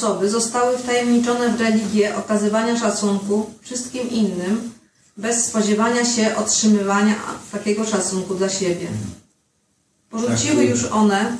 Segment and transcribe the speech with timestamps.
[0.00, 4.72] Osoby zostały wtajemniczone w religię okazywania szacunku wszystkim innym,
[5.16, 7.14] bez spodziewania się otrzymywania
[7.52, 8.88] takiego szacunku dla siebie.
[10.10, 10.70] Porzuciły Tak.
[10.70, 11.36] już one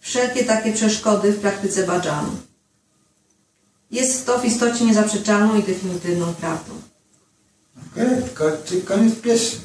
[0.00, 2.36] wszelkie takie przeszkody w praktyce badżanu.
[3.90, 6.72] Jest to w istocie niezaprzeczalną i definitywną prawdą.
[7.92, 9.60] Okej, czyli koniec pieśni.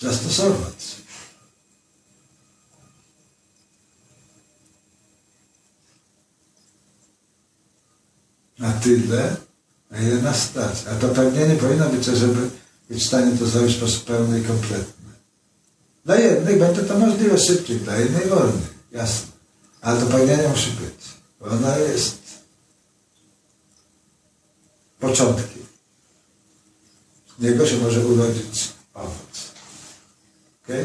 [0.00, 0.99] Zastosować.
[8.60, 9.36] Na tyle,
[9.90, 10.84] na ile nas stać.
[10.90, 12.50] A to pewnie nie powinno być, żeby
[12.88, 15.10] być w stanie to zrobić w sposób pełny i kompletny.
[16.04, 18.66] Dla jednych będzie to możliwe szybciej, dla innych wolniej.
[18.92, 19.32] Jasne.
[19.80, 21.04] Ale to pragnienie musi być.
[21.40, 22.18] Bo ona jest
[25.00, 25.66] początkiem.
[27.38, 29.52] Z niego się może urodzić owoc.
[30.64, 30.84] Okej?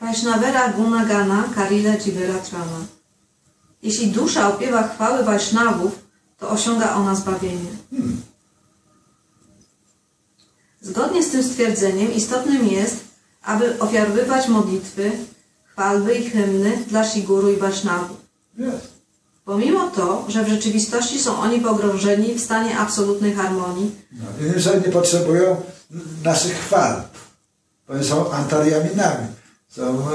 [0.00, 2.86] Vaishnavera Gunagana Karile Jivera Trama.
[3.82, 5.98] Jeśli dusza opiewa chwały Vaishnavów,
[6.38, 7.70] to osiąga ona zbawienie.
[10.80, 12.96] Zgodnie z tym stwierdzeniem istotnym jest,
[13.42, 15.12] aby ofiarowywać modlitwy,
[15.64, 18.16] chwalby i hymny dla Shiguru i.
[18.58, 18.92] Jest.
[19.44, 24.92] Pomimo to, że w rzeczywistości są oni pogrążeni w stanie absolutnej harmonii, No, słowy, nie
[24.92, 25.56] potrzebują
[26.24, 27.02] naszych chwal.
[27.88, 29.26] Bo są antariaminami.
[29.68, 30.06] Są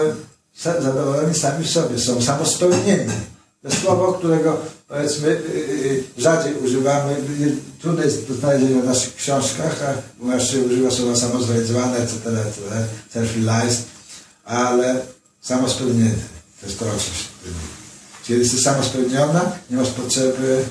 [0.65, 1.99] e, zadowoleni sami w sobie.
[1.99, 3.13] Są samospełnieni.
[3.81, 7.15] Słowo, którego powiedzmy y, y, rzadziej używamy.
[7.81, 9.83] Trudno jest do znalezienia w naszych książkach,
[10.33, 12.61] a się używa słowa samozrealizowane, etc., etc.,
[13.13, 13.81] self-realized,
[14.45, 15.01] ale
[15.41, 16.15] samospełnienie.
[16.61, 17.13] To jest to, o czym.
[18.25, 20.65] Czyli jesteś samospełniona, nie masz potrzeby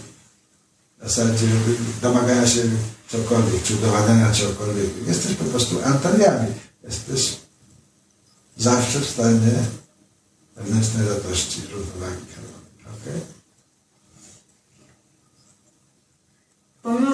[1.01, 1.47] w zasadzie
[2.03, 2.62] domagania się
[3.11, 5.06] czegokolwiek, czy udowadniania czegokolwiek.
[5.06, 6.49] Jesteś po prostu antariami.
[6.85, 7.37] Jesteś
[8.59, 9.53] zawsze w stanie
[10.56, 12.27] wewnętrznej radości, równowagi.
[16.83, 17.11] Pomimo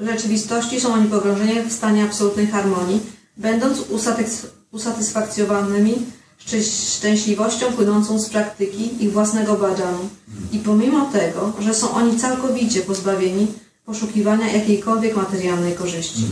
[0.00, 3.00] rzeczywistości są oni pogrążeni w stanie absolutnej harmonii,
[3.36, 6.06] będąc usatys- usatysfakcjonowanymi
[6.38, 10.08] szczęś- szczęśliwością płynącą z praktyki ich własnego badzanu.
[10.52, 13.46] I pomimo tego, że są oni całkowicie pozbawieni
[13.84, 16.24] poszukiwania jakiejkolwiek materialnej korzyści.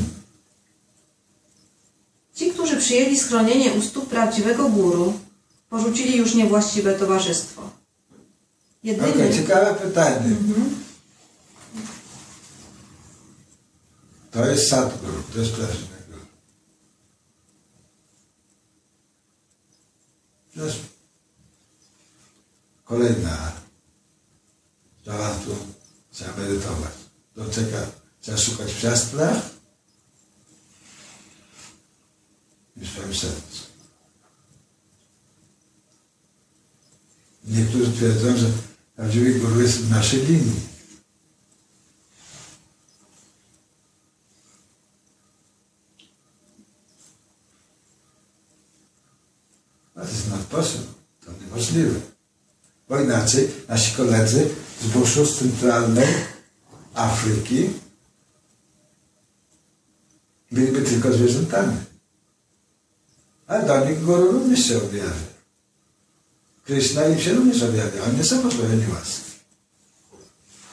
[2.35, 5.13] Ci, którzy przyjęli schronienie u stóp prawdziwego guru,
[5.71, 7.71] porzucili już niewłaściwe towarzystwo.
[8.83, 10.37] Okej, Jedynie, ciekawe pytanie.
[14.31, 16.27] To jest Sadhguru, to jest guru.
[20.55, 20.79] To jest
[22.85, 23.53] kolejna
[25.01, 25.57] sprawa, którą
[26.13, 26.93] trzeba medytować.
[27.37, 27.77] Do czego
[28.21, 29.43] trzeba szukać w siastrach
[32.77, 33.63] i w swoim sercu.
[37.45, 38.47] Niektórzy twierdzą, że
[38.97, 40.61] prawdziwy guru jest w naszej linii.
[49.95, 50.87] A to jest not possible.
[51.25, 52.01] To niemożliwe.
[52.89, 54.51] Bo inaczej nasi koledzy
[54.83, 56.15] z buszu z centralnej
[56.95, 57.71] Afryki
[60.53, 61.77] byliby tylko zwierzętami.
[63.47, 65.33] Ale do nich guru również się objawia.
[66.65, 68.05] Krishna im się również objawia.
[68.05, 69.32] Oni nie są pozbawieni łaski.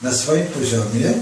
[0.01, 1.13] Na swoim poziomie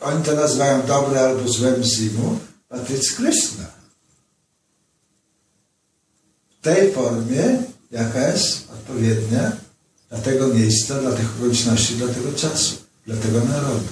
[0.00, 2.38] oni to nazywają dobre albo złe mzimu,
[2.70, 3.64] a to jest Krishna.
[6.60, 9.52] W tej formie, jaka jest odpowiednia
[10.08, 12.76] dla tego miejsca, dla tych okoliczności, dla tego czasu,
[13.06, 13.88] dla tego narodu.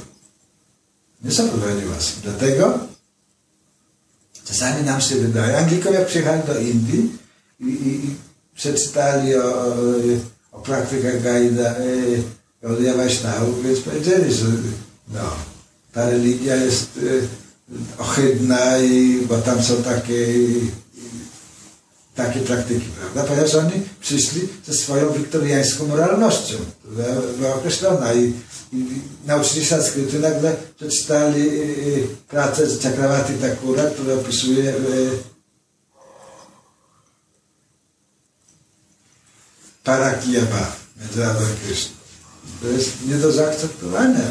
[1.22, 2.20] Nie są pozbawieni łaski.
[2.22, 2.78] Dlatego
[4.44, 7.18] czasami nam się wydaje, Anglikowie jak przyjechali do Indii
[7.60, 8.14] i, i, i
[8.54, 9.74] przeczytali o, o,
[10.52, 12.22] o praktykach Gaida, y,
[12.64, 14.46] Gaudiya Vaishnavów, więc powiedzieli, że
[15.08, 15.20] no,
[15.92, 17.28] ta religia jest y,
[17.98, 20.26] ohydna, i, bo tam są takie,
[22.14, 23.24] takie praktyki, prawda?
[23.24, 27.04] Ponieważ oni przyszli ze swoją wiktoriańską moralnością, która
[27.38, 28.32] była określona i,
[28.72, 28.86] i
[29.26, 34.74] nauczyli sanskrytu, nagle przeczytali y, y, pracę z Chakravarti Thakura, która opisuje
[39.84, 42.03] Parakiyaba i Krishna.
[42.62, 44.24] To jest nie do zaakceptowania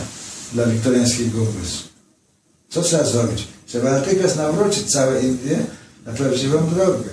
[0.54, 1.90] dla wiktoriańskiego umysłu.
[2.70, 3.48] Co trzeba zrobić?
[3.66, 5.66] Trzeba natychmiast nawrócić całe Indie
[6.06, 7.10] na prawdziwą drogę,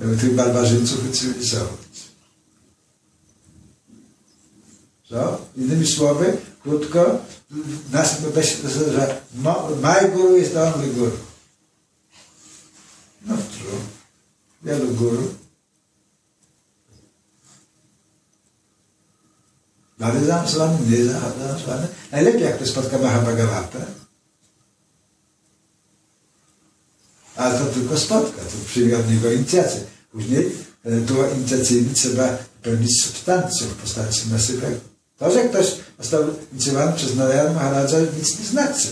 [0.00, 1.86] żeby tych barbarzyńców wycywilizować.
[5.08, 5.38] Co?
[5.56, 7.18] Innymi słowy, krótko,
[7.92, 8.20] nas,
[8.88, 11.16] że my guru is the guru.
[14.62, 15.45] wielu guru.
[19.98, 21.88] Bardzo zaawansowany, mniej zaawansowany.
[22.12, 23.78] Najlepiej jak ktoś spotka Mahabhagavatę.
[27.36, 29.80] Ale to tylko spotka, to przyjmie od niego inicjację.
[30.12, 30.52] Później
[30.84, 34.80] rytuał inicjacyjny trzeba pełnić substancją w postaci nasypek.
[35.18, 36.22] To, że ktoś został
[36.52, 38.88] inicjowany przez Narayana Maharaja nic nie znaczy.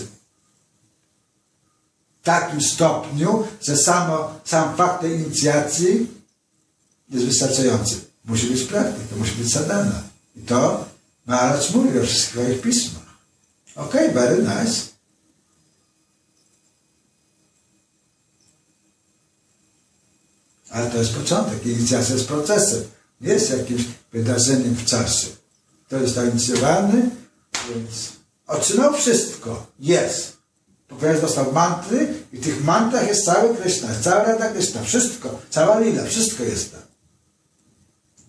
[2.21, 6.07] W takim stopniu, że samo, sam fakt tej inicjacji
[7.09, 7.95] jest wystarczający.
[8.25, 10.03] Musi być praktyk, to musi być sadhana.
[10.35, 10.85] I to
[11.25, 13.03] Maharaj mówi we wszystkich swoich pismach.
[13.75, 14.81] Okay, very nice.
[20.69, 21.65] Ale to jest początek.
[21.65, 22.83] Inicjacja jest procesem.
[23.21, 23.81] Nie jest jakimś
[24.11, 25.27] wydarzeniem w czasie.
[25.89, 27.09] To jest inicjowany,
[27.69, 28.09] więc
[28.47, 29.67] otrzymał wszystko.
[29.79, 30.37] Jest.
[30.87, 35.79] Ponieważ dostał mantry i w tych mantrach jest cały Krishna, cała Rada Krishna, wszystko, cała
[35.79, 36.81] lila, wszystko jest tam.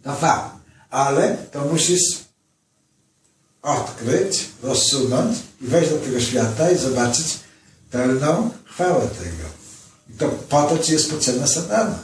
[0.03, 0.57] To fakt.
[0.91, 2.26] Ale to musisz
[3.67, 7.27] odkryć, rozsunąć i wejść do tego świata i zobaczyć
[7.91, 9.49] pełną chwałę tego.
[10.11, 11.99] I to po to ci jest potrzebna sadhana.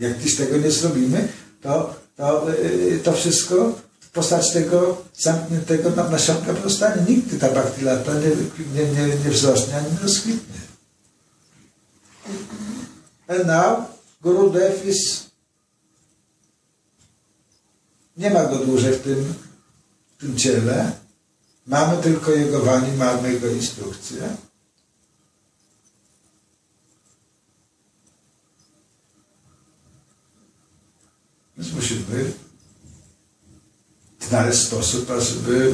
[0.00, 1.28] Jak dziś tego nie zrobimy,
[1.62, 7.02] to, to, yy, to wszystko w postaci tego zamkniętego nam nasionka pozostanie.
[7.08, 8.30] Nigdy ta bhakti lata nie,
[8.74, 10.60] nie, nie, nie wzrośnie ani nie rozkwitnie.
[13.28, 13.86] And now
[14.22, 15.27] Gurudev is
[18.18, 19.34] nie ma go dłużej w tym,
[20.16, 20.92] w tym ciele.
[21.66, 24.36] Mamy tylko jego wani, mamy jego instrukcje.
[31.58, 32.32] Więc musimy
[34.28, 35.72] znaleźć sposób, ażeby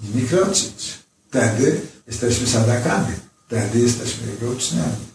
[0.00, 0.98] nimi kroczyć.
[1.28, 3.16] Wtedy jesteśmy sadakami.
[3.46, 5.11] Wtedy jesteśmy jego uczniami.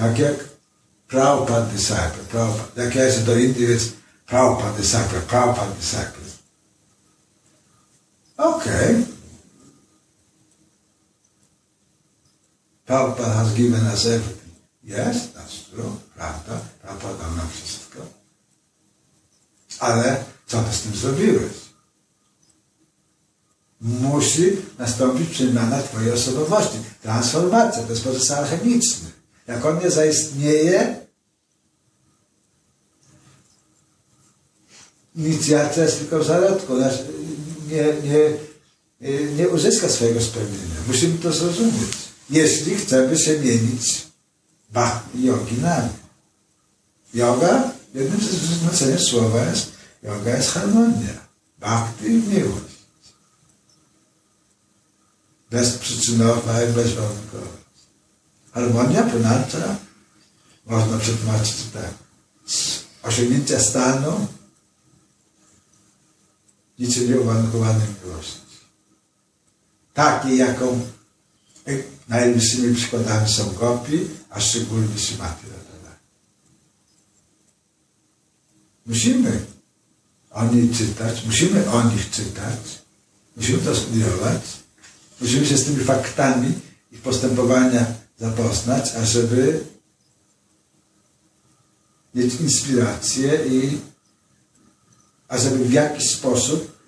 [0.00, 0.48] Tak jak
[1.08, 2.82] Prabhupada disciple, Prabhupada.
[2.82, 3.92] Jak ja się do Indii jest
[4.26, 6.30] Prabhupada disciple, Prabhupada disciple.
[8.36, 8.94] Okej.
[8.94, 9.04] Okay.
[12.86, 14.54] Prabhupada has given us everything.
[14.84, 15.96] Yes, that's true.
[16.14, 16.60] Prawda.
[16.82, 17.98] Prabhupada dał nam wszystko.
[19.78, 21.52] Ale co ty z tym zrobiłeś?
[23.80, 26.78] Musi nastąpić przemiana Twojej osobowości.
[27.02, 27.82] Transformacja.
[27.82, 29.19] To jest proces alchemiczny.
[29.46, 31.00] Jak on nie zaistnieje,
[35.16, 36.72] inicjacja jest tylko w zarodku.
[37.68, 40.80] Nie, nie, nie uzyska swojego spełnienia.
[40.86, 41.90] Musimy to zrozumieć.
[42.30, 44.06] Jeśli chcemy się mienić
[45.14, 45.90] joginami.
[47.14, 49.72] Yoga, jednym z znaczenia słowa jest,
[50.02, 51.26] yoga jest harmonia.
[51.58, 52.80] Bhakti miłość.
[55.50, 57.59] Bezprzyczynowa i bezwarunkowa.
[58.52, 59.76] Harmonia ponadcza
[60.66, 61.94] można przetłumaczyć tak.
[63.02, 64.26] Osiągnięcia stanu
[66.78, 68.40] niczym nieuwarunkowanej miłości.
[69.94, 70.80] Takiej, jaką
[72.08, 75.96] najbliższymi przykładami są gopi, a szczególnie Radha.
[78.86, 79.46] Musimy
[80.30, 82.82] o niej czytać, musimy o nich czytać,
[83.36, 84.42] musimy to studiować,
[85.20, 86.52] musimy się z tymi faktami
[86.92, 89.64] ich postępowania zapoznać, ażeby
[92.14, 93.78] mieć inspirację i
[95.28, 96.78] ażeby w jakiś sposób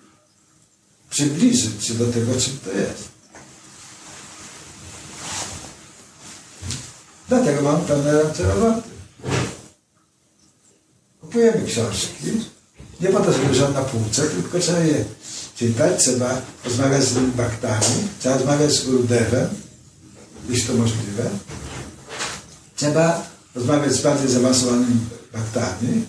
[1.09, 3.13] przybliżyć się do tego, czym to jest.
[7.29, 8.89] Dlatego mam pewne ręce roboty.
[11.21, 12.43] Kupujemy książki.
[13.01, 15.05] Nie po to, żeby leżały na półce, tylko trzeba je
[15.55, 19.49] czytać, trzeba rozmawiać z baktami, trzeba rozmawiać z Gurudevem,
[20.49, 21.29] jeśli to możliwe.
[22.75, 24.99] Trzeba rozmawiać z bardziej zaawansowanymi
[25.33, 26.05] baktami.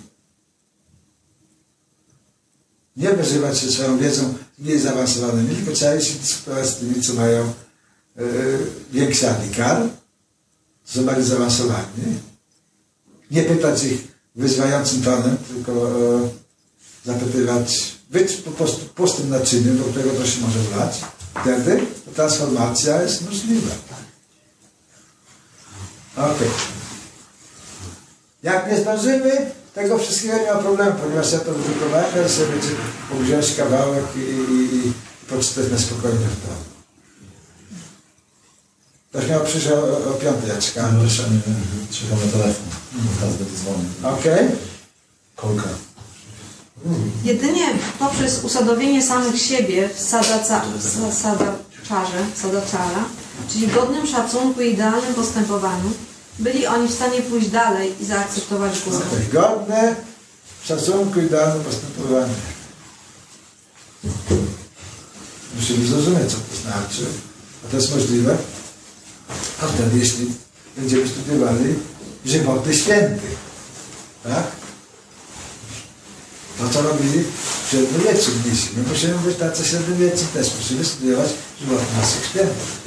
[2.96, 7.52] Nie wyżywać się swoją wiedzą mniej zaawansowanymi, tylko trzeba się dyskutować z tymi, co mają
[8.16, 8.24] yy,
[8.92, 9.88] większy adikar,
[10.84, 12.20] są bardziej zaawansowani.
[13.30, 16.28] Nie pytać ich wyzwającym tonem, tylko e,
[17.04, 21.00] zapytywać, być po prostu pustym naczyniem, do którego to się może wlać.
[21.40, 23.93] Wtedy transformacja jest możliwa.
[26.16, 26.38] Ok.
[28.42, 32.52] Jak nie zdążymy, tego wszystkiego nie ma problemu, ponieważ ja to wydrukowałem, ja sobie
[33.20, 34.92] wziąć kawałek i, i, i
[35.28, 36.64] poczytać na spokojnie w domu.
[39.10, 40.96] Ktoś miał przyjść o, o piątej, ja czekałem.
[40.98, 41.56] No jeszcze nie wiem,
[41.90, 42.66] czekam na telefon.
[43.20, 44.18] Teraz będę dzwonił.
[44.18, 44.48] Okej.
[45.36, 45.68] Kolka.
[47.24, 47.66] Jedynie
[47.98, 51.54] poprzez usadowienie samych siebie w sada, ca, sa- sada,
[51.88, 53.04] czarze, sadaczara,
[53.52, 55.92] czyli godnym szacunku i idealnym postępowaniu,
[56.38, 59.04] byli oni w stanie pójść dalej i zaakceptować górę.
[59.32, 59.96] Godne
[60.64, 62.34] szacunku i danym postępowania.
[65.56, 67.04] Musimy zrozumieć, co to znaczy.
[67.64, 68.36] A to jest możliwe.
[69.62, 70.26] A wtedy, jeśli
[70.76, 71.74] będziemy studiowali
[72.26, 73.36] żywoty świętych,
[74.24, 74.44] tak?
[76.58, 77.24] To, co robili
[77.64, 78.68] w średniowieczu mnisi.
[78.76, 80.50] My musimy być tacy średniowieczni też.
[80.60, 81.28] Musimy studiować
[81.60, 82.78] żywoty naszych świętych.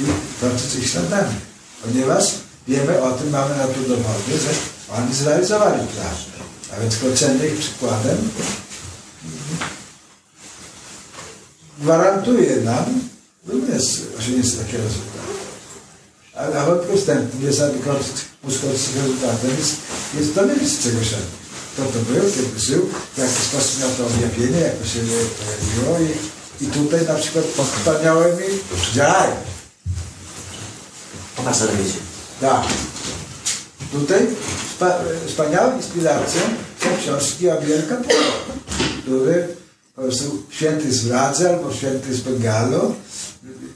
[0.00, 0.04] I
[0.40, 1.34] toczyć ich śladami.
[1.84, 2.24] Ponieważ
[2.68, 4.50] wiemy o tym, mamy na to dowody, że
[4.98, 6.14] oni zrealizowali plan.
[6.72, 8.30] A więc kroczenie ich przykładem
[11.80, 12.84] gwarantuje nam
[13.46, 13.82] również
[14.18, 15.34] osiągnięcie takiego rezultatu.
[16.34, 17.78] Ale nawet ustępny jest, aby
[18.48, 19.76] uskoczyć rezultatem, jest,
[20.14, 21.44] jest dowiedzieć czegoś o nim.
[21.72, 25.00] Kto to był, kiedy żył, w jaki sposób miał to objawienie, jak to się
[25.40, 28.44] pojawiło i, i tutaj na przykład wspaniałe mi
[31.52, 31.98] zarobicie.
[32.40, 32.62] Tak.
[33.92, 34.26] Tutaj
[34.78, 36.40] wspa- wspaniałą inspiracją
[36.80, 37.96] są książki Abierka
[39.02, 39.48] który
[39.94, 42.94] po prostu święty z Wradzy albo święty z Bengalu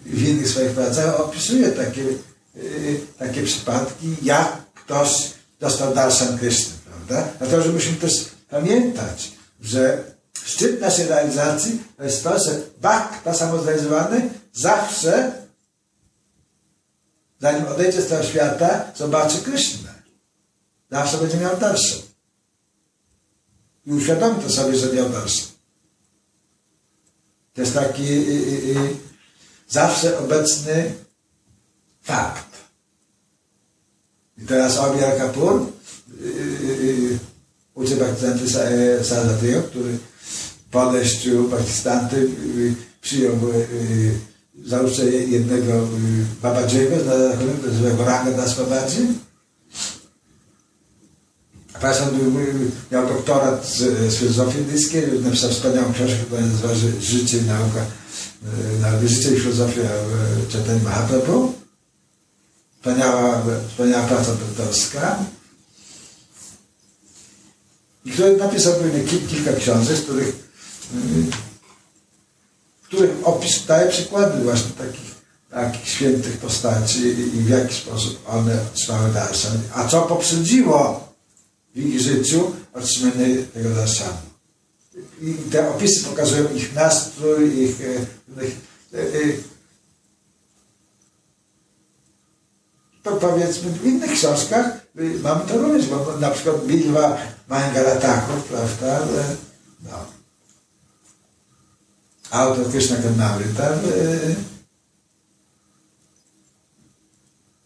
[0.06, 2.02] w innych swoich pracach opisuje takie,
[2.54, 7.28] yy, takie przypadki, jak ktoś dostał darshan Kryszny, prawda?
[7.38, 8.12] Dlatego, że musimy też
[8.50, 10.04] pamiętać, że
[10.44, 15.32] szczyt naszej realizacji to jest to, że Bhakta samozrealizowany zawsze
[17.40, 19.94] zanim odejdzie z tego świata, zobaczy Krysznę.
[20.90, 21.96] Zawsze będzie miał dalszą.
[23.86, 25.42] I uświadomi to sobie, że miał dalszą.
[27.54, 28.96] To jest taki y, y, y,
[29.68, 30.94] zawsze obecny
[32.02, 32.48] fakt.
[34.38, 35.72] I teraz Obiar Kapur
[37.74, 38.46] uczy Bhaktivedanta
[39.04, 39.98] Saraswatiego, który
[40.70, 42.30] po odejściu Pakistanty
[43.00, 43.36] przyjął
[44.66, 45.86] załóżcie jednego y,
[46.42, 49.18] Babadziego, nazywającego Ranga Das Babaji.
[51.80, 52.06] Państwo
[52.92, 53.76] miał doktorat z,
[54.12, 57.80] z filozofii indyjskiej, napisał wspaniałą książkę, która nazywa Ży- Życie i nauka,
[58.76, 61.52] y, na Życie i filozofia y, Chaitanya Mahaprabhu.
[62.78, 65.18] Wspaniała, wspaniała praca doktorska.
[68.04, 71.47] I który napisał pewnie kil, kilka książek, z których y,
[72.88, 75.14] których opis daje przykłady właśnie takich,
[75.50, 79.58] takich świętych postaci i, w jaki sposób one otrzymały darshan.
[79.74, 81.08] A co poprzedziło
[81.74, 84.28] w ich życiu otrzymanie tego darshanu.
[85.22, 88.56] I te opisy pokazują ich nastrój, ich, e, ich
[88.94, 89.32] e, e,
[93.02, 94.66] to powiedzmy w innych książkach
[95.22, 97.18] mamy to również, bo na przykład Bilwa
[97.48, 99.00] Mangalataków, prawda,
[99.82, 100.17] no,
[102.30, 104.34] autor Krishna Karnamrita y,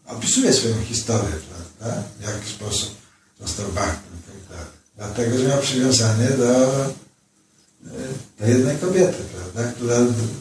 [0.07, 1.35] opisuje swoją historię,
[1.79, 2.03] prawda?
[2.19, 2.95] W jaki sposób
[3.41, 4.73] został bhaktem i tak dalej.
[4.97, 6.89] Dlatego, że miał przywiązanie do, y,
[8.39, 9.71] do jednej kobiety, prawda?
[9.71, 9.95] Która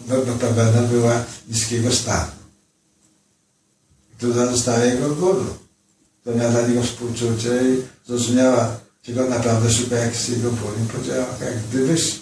[0.09, 2.33] no, notabene była niskiego stanu.
[4.17, 5.47] Która została jego guru.
[6.21, 11.27] Która miała dla niego współczucie i zrozumiała, czego naprawdę szuka jak jego ból i powiedziała,
[11.41, 12.22] jak gdybyś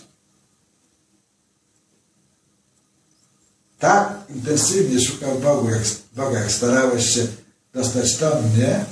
[3.81, 5.83] tak intensywnie szukał Bogu, jak,
[6.17, 7.27] Boga, jak starałeś się
[7.73, 8.85] dostać do mnie,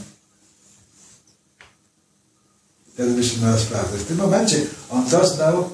[2.95, 3.99] wtedy byś miał sprawę.
[3.99, 5.71] W tym momencie on doznał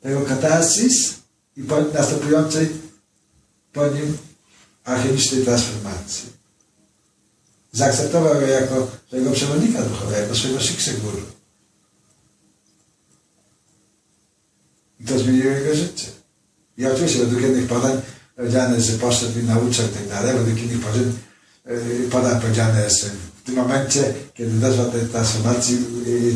[0.00, 1.14] tego katarsis
[1.56, 2.68] i po następującej
[3.72, 4.18] po nim
[4.84, 6.28] alchemicznej transformacji.
[7.72, 11.22] Zaakceptował go jako swojego przewodnika duchowego, jako swojego Shiksha Guru.
[15.00, 16.19] I to zmieniło jego życie.
[16.80, 18.00] I oczywiście według jednych podań
[18.36, 21.12] powiedziane, że poszedł i nauczał i tak dalej, według innych podań,
[21.66, 26.34] yy, podań powiedziane jest, że w tym momencie, kiedy doszła tej transformacji, yy,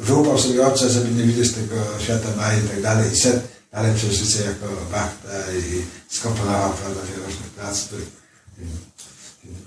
[0.00, 3.40] wyłupał sobie oczy, żeby nie widzieć tego świata Mai i tak dalej i szedł
[3.72, 5.82] dalej przez życie jako Bhakta i
[6.14, 8.08] skomponował prawda, wiele różnych prac, których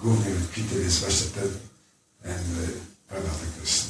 [0.04, 1.50] głównym kwitym jest właśnie ten,
[2.24, 2.44] ten
[3.08, 3.30] prawda,
[3.60, 3.90] Krishna.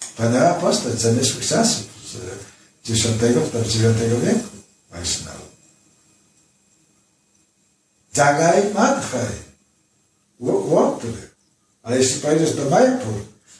[0.00, 2.16] Wspaniała postać zamierzchłych czasów z
[2.88, 4.48] X, IX wieku
[4.90, 5.46] Vaishnava.
[8.16, 9.52] Jagaj Madhaj.
[10.40, 11.12] Łotry.
[11.82, 13.14] Ale jeśli pojedziesz do Majapur,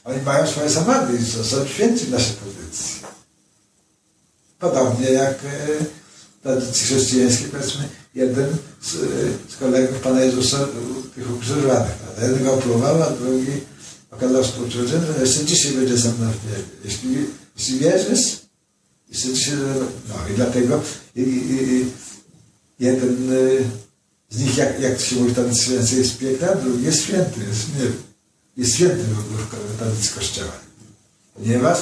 [0.04, 3.00] oni mają swoje samadhi, są, święci w naszej pozycji.
[4.58, 5.84] Podobnie jak e,
[6.38, 8.90] w tradycji chrześcijańskiej, powiedzmy, jeden z,
[9.52, 10.58] z kolegów Pana Jezusa,
[11.14, 11.94] tych ukrzyżowanych?
[12.22, 13.60] Jeden go opluwał, a drugi
[14.10, 16.64] okazał współczucie, że jeszcze dzisiaj będzie ze mną w niebie.
[16.84, 17.26] Jeśli,
[17.56, 18.42] jeśli wierzysz,
[20.08, 20.82] no i dlatego
[22.78, 23.64] jeden y,
[24.30, 27.68] z nich, jak, jak się mówi, ten święty jest piękny, a drugi jest święty, jest,
[27.78, 27.90] nie,
[28.56, 30.52] jest święty w ogóle w Kościoła.
[31.34, 31.78] Ponieważ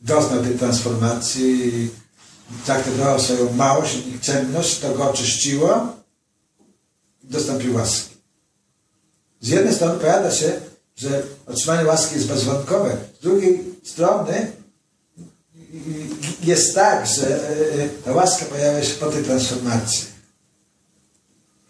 [0.00, 1.90] doznał tej transformacji
[2.64, 5.96] traktował swoją małość i nikczemność, to go oczyściło
[7.24, 8.16] i dostąpił łaski.
[9.40, 10.60] Z jednej strony powiada się,
[10.96, 14.52] że otrzymanie łaski jest bezwarunkowe, z drugiej strony
[16.42, 20.04] jest tak, że e, ta łaska pojawia się po tej transformacji.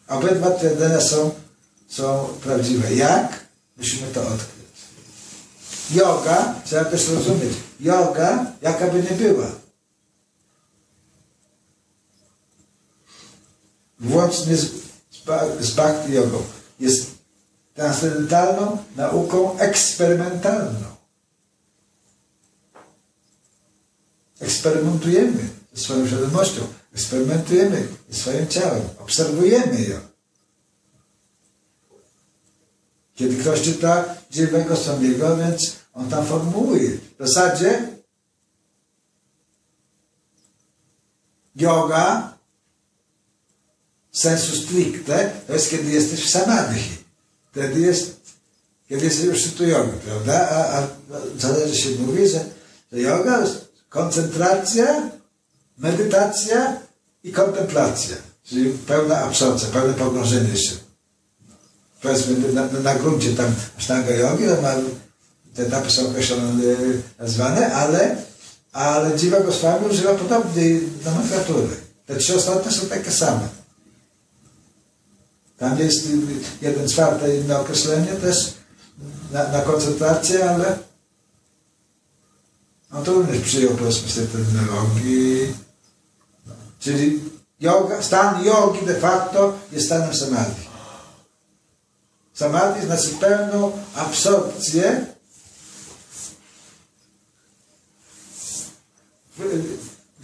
[0.08, 1.30] Obydwa twierdzenia są,
[1.88, 2.94] są prawdziwe.
[2.94, 3.46] Jak?
[3.76, 4.56] Musimy to odkryć.
[5.90, 9.46] Yoga, trzeba też rozumieć, yoga, jaka by nie była,
[14.00, 14.70] włącznie z,
[15.60, 16.42] z bhakti jogą,
[16.80, 17.06] jest
[17.74, 20.95] transcendentalną nauką eksperymentalną.
[24.40, 29.98] Eksperymentujemy ze swoją świadomością, eksperymentujemy ze swoim ciałem, obserwujemy ją.
[33.14, 36.90] Kiedy ktoś czyta dziewego Swamiego, więc on tam formułuje.
[36.90, 37.88] W zasadzie
[41.56, 42.36] yoga
[44.12, 46.82] sensu stricte to jest kiedy jesteś w samadhi.
[47.50, 48.20] Wtedy jest,
[48.88, 49.64] kiedy jesteś już tu
[50.04, 50.48] prawda?
[50.50, 50.88] A, a
[51.38, 52.44] zależy się mówi, że,
[52.92, 53.46] że yoga
[53.88, 55.10] koncentracja,
[55.78, 56.80] medytacja
[57.24, 58.16] i kontemplacja.
[58.44, 60.86] Czyli pełna absorpcja, pełne pogrążenie się
[62.06, 64.74] powiedzmy na, na, gruncie tam sztanga jogi, ma,
[65.54, 66.52] te etapy są określone
[67.18, 68.16] nazwane, ale,
[68.72, 71.76] ale Dziwa Goswami używa podobnej nomenklatury.
[72.06, 73.48] Te trzy ostatnie są takie same.
[75.58, 76.08] Tam jest
[76.62, 78.54] jeden czwarte inne określenie też
[79.32, 80.78] na, na koncentrację, ale
[82.92, 85.54] on to również przyjął powiedzmy z tej.
[86.80, 87.20] Czyli
[87.60, 90.66] yoga, stan jogi de facto jest stanem samadhi.
[92.34, 95.06] Samadhi znaczy pełną absorpcję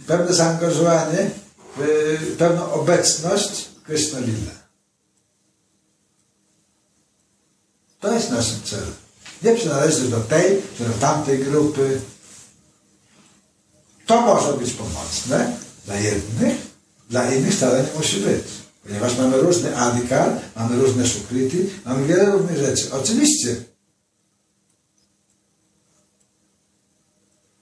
[0.07, 1.31] pełne zaangażowanie
[1.77, 4.51] w pełną obecność Krishna Lila.
[7.99, 8.93] To jest naszym celem.
[9.41, 12.01] Nie przynależy do tej, czy do tamtej grupy.
[14.05, 16.55] To może być pomocne dla jednych,
[17.09, 18.43] dla innych wcale nie musi być.
[18.83, 22.87] Ponieważ mamy różny adikal, mamy różne szukrity, mamy wiele różnych rzeczy.
[22.91, 23.55] Oczywiście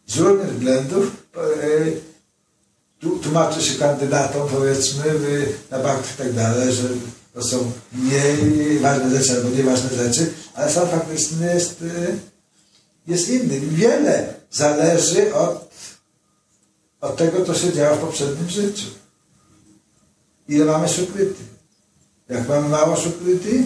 [0.08, 1.12] z różnych względów
[3.01, 5.04] e, tłumaczy się kandydatom, powiedzmy,
[5.71, 6.84] na bank i tak dalej, że
[7.34, 12.17] to są mniej ważne rzeczy albo nieważne rzeczy, ale sam faktyczny jest, e,
[13.08, 13.60] jest inny.
[13.60, 15.70] Wiele zależy od,
[17.02, 18.88] od tego, co się działo w poprzednim życiu
[20.52, 21.44] ile mamy szukryty.
[22.30, 23.64] Jak mamy mało szukryty,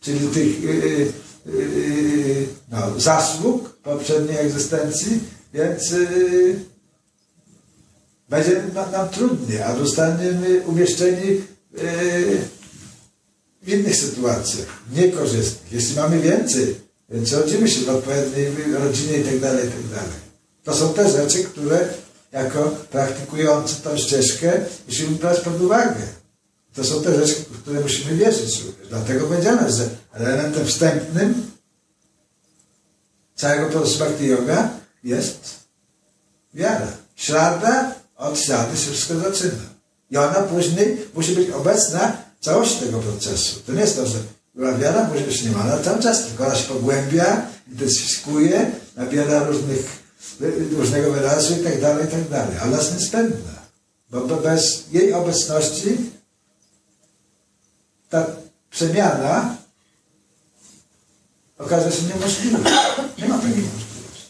[0.00, 1.12] czyli tych yy,
[1.46, 5.20] yy, no, zasług poprzedniej egzystencji,
[5.54, 6.60] więc yy,
[8.28, 11.42] będzie nam, nam trudniej, a zostaniemy umieszczeni
[13.62, 15.72] w innych sytuacjach, niekorzystnych.
[15.72, 16.74] Jeśli mamy więcej,
[17.08, 20.08] więc rodzimy się w odpowiedniej rodzinie i tak dalej, i tak.
[20.64, 21.88] To są te rzeczy, które
[22.36, 24.52] jako praktykujący tą ścieżkę
[24.86, 26.02] musimy brać pod uwagę.
[26.74, 28.62] To są te rzeczy, w które musimy wierzyć.
[28.88, 31.50] Dlatego powiedziano, że elementem wstępnym
[33.34, 34.68] całego procesu bhakti yoga
[35.04, 35.38] jest
[36.54, 36.86] wiara.
[37.16, 39.76] Śrada od śrady się wszystko zaczyna.
[40.10, 43.60] I ona później musi być obecna w całości tego procesu.
[43.66, 44.18] To nie jest to, że
[44.54, 49.44] była wiara, później już nie ma, ale cały czas tylko ona się pogłębia, intensyfikuje, nabiera
[49.44, 50.05] różnych
[50.78, 52.56] różnego wyrazu i tak dalej, i tak dalej.
[52.62, 53.56] Ale jest niezbędna.
[54.10, 56.10] Bo bez jej obecności
[58.08, 58.26] ta
[58.70, 59.56] przemiana
[61.58, 62.58] okaże się niemożliwa.
[63.18, 64.26] Nie ma takiej możliwości.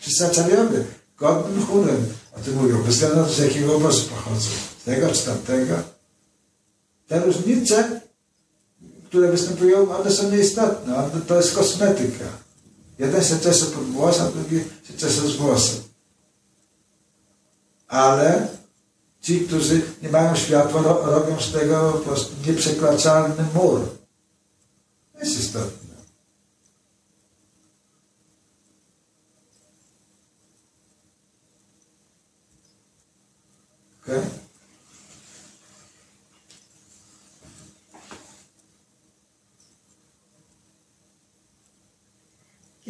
[0.00, 0.84] Wszyscy aczawiony,
[1.16, 4.50] godnym chórem o tym mówią, bez względu na to, z jakiego obozu pochodzą.
[4.80, 5.74] Z tego czy tamtego.
[7.08, 8.00] Te różnice,
[9.08, 11.10] które występują, one są nieistotne.
[11.26, 12.24] To jest kosmetyka.
[13.00, 15.82] Jeden się cieszy pod włosem, drugi się cieszy z włosem.
[17.88, 18.48] Ale
[19.20, 23.88] ci, którzy nie mają światła, robią z tego po prostu nieprzekraczalny mur.
[25.12, 25.90] To jest istotne.
[34.02, 34.39] Okay?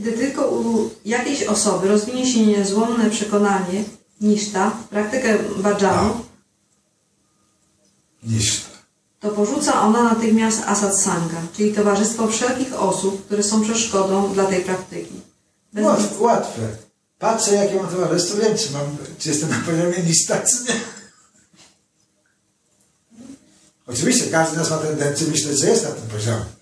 [0.04, 3.84] Kiedy tylko u jakiejś osoby rozwinie się niezłomne przekonanie,
[4.20, 5.38] niszta, praktykę
[5.80, 6.20] No.
[8.22, 8.64] Niż
[9.20, 9.28] to.
[9.28, 15.20] porzuca ona natychmiast asad sangha, czyli towarzystwo wszelkich osób, które są przeszkodą dla tej praktyki.
[15.72, 16.68] Bez Łatwe, łatwe.
[17.18, 20.80] Patrzę, jakie mam towarzystwo, wiem, czy, mam, czy jestem na poziomie lista, czy nie.
[23.86, 26.59] Oczywiście każdy z nas ma tendencję myśleć, że jest na tym poziomie.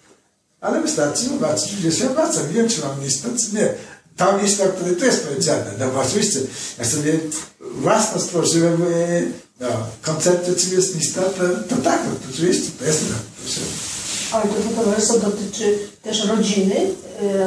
[0.61, 2.41] Ale wystarczy zobaczyć, gdzie się obraca.
[2.41, 3.75] Nie wiem, czy mam listę, czy nie.
[4.17, 5.71] Tą listę, o której tu jest powiedziane.
[5.79, 6.41] No bo oczywiście,
[6.79, 7.19] jak sobie
[7.61, 9.23] własno stworzyłem e,
[9.61, 9.69] no,
[10.03, 13.67] koncepcję, czym jest lista, to, to tak, no, to oczywiście to jest tym poziomie.
[14.33, 16.75] Ale to, to towarzystwo dotyczy też rodziny,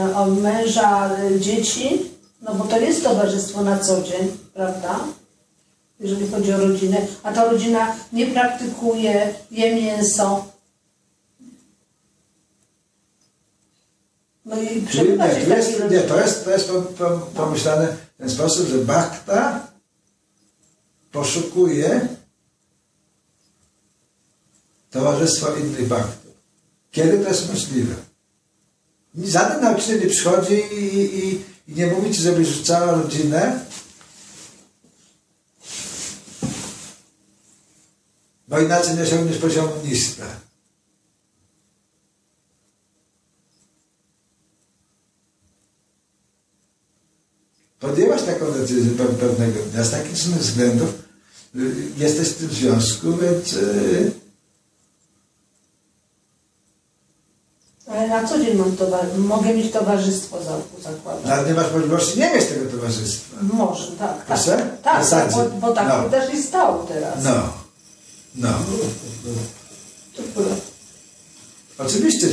[0.09, 2.01] y, o męża, y, dzieci,
[2.41, 4.99] no bo to jest towarzystwo na co dzień, prawda?
[5.99, 10.45] Jeżeli chodzi o rodzinę, a ta rodzina nie praktykuje, je mięso.
[14.45, 17.87] No i przebywa nie, się tu jest, nie, to jest, to jest pom- pom- pomyślane
[17.87, 19.67] w ten sposób, że Bhakta
[21.11, 22.07] poszukuje
[24.91, 26.31] towarzystwa innych Bhaktów.
[26.91, 27.95] Kiedy to jest możliwe?
[29.15, 33.59] Żaden nauczyciel nie przychodzi i, i, i nie mówi ci, żebyś rzucała rodzinę,
[38.47, 40.25] bo inaczej nie osiągniesz poziomu nista.
[47.81, 50.89] Podjęłaś taką decyzję pe- pewnego dnia z takich samych względów,
[51.55, 54.11] y, jesteś w tym związku, więc y,
[57.87, 60.57] Ale na co dzień mam towar- mogę mieć towarzystwo za,
[60.91, 61.29] zakładam.
[61.29, 63.37] nawet nie masz możliwości nie mieć tego towarzystwa.
[63.41, 64.17] Może, tak.
[64.17, 64.25] tak.
[64.25, 64.69] Proszę?
[64.83, 65.35] Tak, zasadzie.
[65.35, 66.09] bo, bo tak No.
[66.09, 67.23] też i stało teraz.
[67.23, 67.53] No,
[68.35, 68.49] no.
[70.15, 70.41] To.
[71.85, 72.27] Oczywiście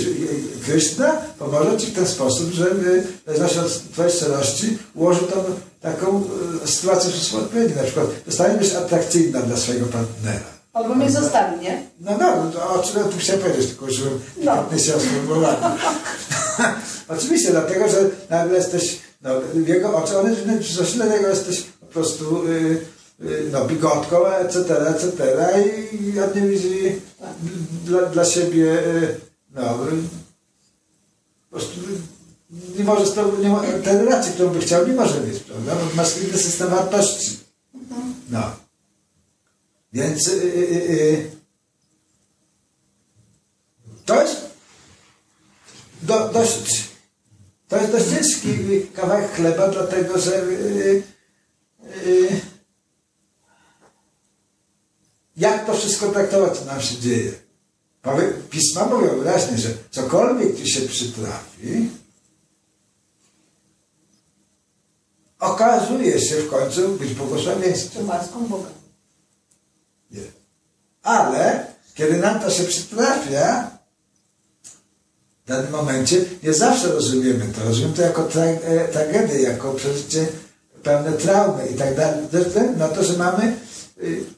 [0.65, 5.45] Krishna pomoże Ci w ten sposób, że w zależności od Twojej szczerości ułoży tą
[5.81, 6.25] taką
[6.65, 7.77] y, sytuację współodpowiednią.
[7.77, 10.59] Na przykład zostanie być atrakcyjna dla swojego partnera.
[10.73, 11.83] Albo mnie zostawi, nie?
[12.01, 14.55] No, no, no to o czym tu chciałem powiedzieć, tylko żebym No.
[14.55, 14.79] no.
[14.79, 14.93] się.
[17.17, 17.97] Oczywiście, dlatego, że
[18.31, 20.47] nagle jesteś, no, w jego oczy, on jest
[21.07, 22.81] niego jesteś po prostu y,
[23.23, 24.59] y, no, bigotką, etc.,
[24.89, 25.13] etc.
[25.93, 27.01] i on nie widzi
[27.85, 29.79] dla, dla siebie, y, no,
[31.51, 31.81] po prostu
[32.79, 33.63] nie może z tobą, nie ma,
[34.35, 35.75] którą by chciał, nie może mieć, prawda?
[35.75, 37.39] Bo masz inny system wartości.
[38.31, 38.57] No.
[39.93, 41.31] Więc y, y, y,
[44.05, 44.37] to jest
[46.03, 46.85] do, dość,
[47.69, 48.51] to jest dość ciężki
[48.95, 50.47] kawałek chleba, dlatego że
[55.37, 57.48] jak to wszystko traktować, co nam się dzieje.
[58.03, 61.91] Powie, pisma mówią wyraźnie, że cokolwiek ci się przytrafi,
[65.41, 68.09] okazuje się w końcu być błogosławieństwem.
[68.09, 68.69] Łaską Boga.
[70.11, 70.23] Nie.
[71.03, 73.71] Ale kiedy nam to się przytrafia,
[75.45, 77.65] w danym momencie nie zawsze rozumiemy to.
[77.65, 80.27] Rozumiemy to jako tra e, tragedię, jako przeżycie
[80.83, 82.25] pełne traumy i tak dalej.
[82.77, 83.57] Na to, że mamy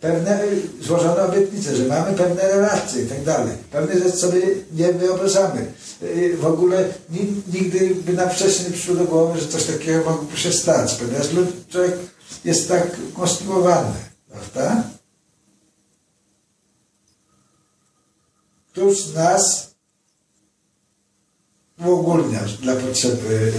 [0.00, 3.56] pewne y, złożone obietnice, że mamy pewne relacje i tak dalej.
[3.72, 4.40] Pewne rzeczy sobie
[4.72, 5.72] nie wyobrażamy.
[6.02, 10.10] Y, W ogóle ni- nigdy by nam wcześniej nie przyszło do głowy, że coś takiego
[10.10, 11.26] mogłoby się stać, ponieważ
[11.68, 11.96] człowiek
[12.44, 13.94] jest tak konstruowany,
[14.28, 14.82] prawda?
[18.72, 19.70] Któż z nas
[21.86, 23.52] uogólnia dla potrzeby,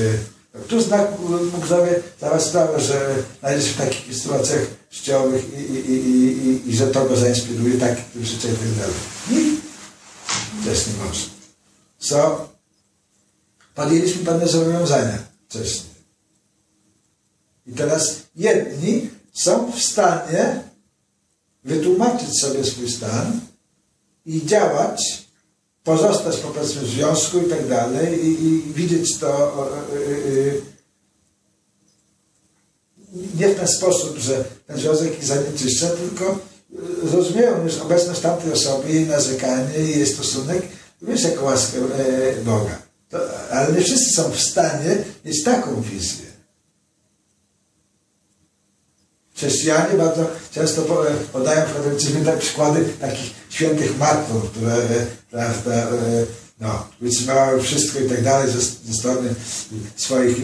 [0.55, 1.19] y, któż z nas
[1.53, 4.61] mógł zdawać sprawę, że znajdzie się w takich sytuacjach
[4.91, 8.51] życiowych i, i, i, i, i, i że to go zainspiruje taki typ życia i
[8.51, 8.95] tak dalej.
[9.31, 9.61] Nikt
[10.65, 11.25] też nie może.
[11.99, 12.49] Co?
[13.75, 15.17] Podjęliśmy pewne zobowiązania
[15.49, 15.91] wcześniej.
[17.67, 20.63] I teraz jedni są w stanie
[21.63, 23.39] wytłumaczyć sobie swój stan
[24.25, 25.20] i działać,
[25.83, 30.61] pozostać powiedzmy w związku i tak dalej i, i widzieć to o, o, y,
[33.39, 36.39] nie w ten sposób, że ten związek ich zanieczyszcza, tylko
[37.03, 40.61] zrozumieją już obecność tamtej osoby, jej narzekanie, jej stosunek,
[41.01, 41.77] wiesz, jako łaskę
[42.45, 42.81] Boga.
[43.09, 43.17] To,
[43.51, 46.30] ale nie wszyscy są w stanie mieć taką wizję.
[49.41, 55.73] Chrześcijanie bardzo często po- podają w katolicyzmie tak przykłady takich świętych matron, które e, prawda,
[55.73, 55.87] e,
[56.59, 59.29] no, wytrzymały wszystko i tak dalej ze, ze strony
[59.95, 60.37] swoich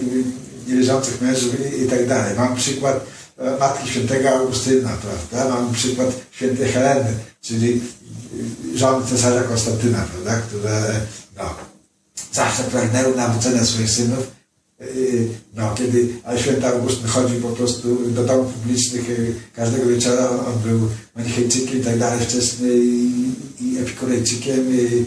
[0.67, 2.36] niewierzących mężów i, i tak dalej.
[2.38, 3.05] Mam przykład
[3.38, 5.55] e, matki świętego Augustyna, prawda?
[5.55, 7.81] Mam przykład świętej Heleny, czyli
[8.75, 10.41] żony cesarza Konstantyna, prawda?
[10.47, 10.93] Które
[11.38, 11.55] no,
[12.33, 14.37] zawsze pragnęły nawrócenia swoich synów
[15.56, 20.90] No, kiedy święty Augustyn chodził po prostu do domów publicznych, yy, każdego wieczora on był
[21.16, 25.06] manichejczykiem i tak dalej wcześniej i, i epikurejczykiem i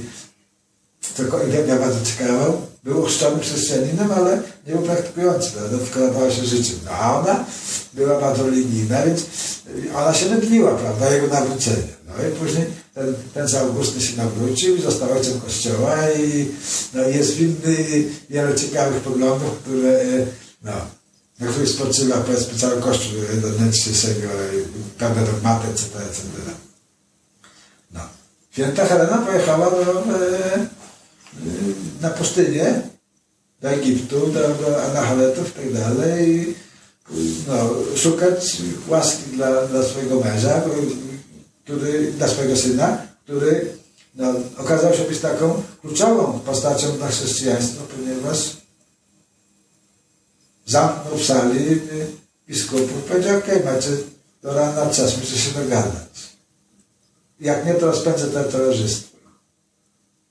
[1.17, 2.61] tylko i ja bardzo ciekawał.
[2.85, 5.79] Był ochrzczonym chrześcijaninem, ale nie był praktykujący, prawda?
[5.79, 6.77] tylko nadała się życiem.
[6.85, 7.45] No, a ona
[7.95, 9.27] była bardzo religijna, więc
[9.95, 11.83] ona się mydliła, prawda, jego nawrócenie.
[12.09, 16.48] No i później ten, ten Augustyn się nawrócił i został ojcem kościoła i
[16.94, 20.00] no, jest winny wiele ciekawych poglądów, które
[20.62, 20.72] no,
[21.40, 24.37] na których spoczywa powiedzmy cały kościół e, do dnia dzisiejszego, e,
[24.98, 26.22] pewne dogmaty, etc., etc.
[27.92, 28.00] No.
[28.50, 30.66] Święta Helena pojechała do, e,
[32.00, 32.83] na pustynię,
[33.61, 36.55] do Egiptu, do, do Anachaletów i tak dalej,
[37.48, 38.57] no, szukać
[38.88, 40.62] łaski dla, dla swojego męża,
[41.71, 43.73] który, dla swojego syna, który
[44.15, 48.57] no, okazał się być taką kluczową postacią dla chrześcijaństwa, ponieważ
[50.67, 52.07] zamknął w sali y,
[52.49, 53.89] biskupów, powiedział, okej, macie
[54.43, 56.31] do rana czas, musicie się dogadać.
[57.41, 59.17] Jak nie, to rozpędzę to towarzystwo.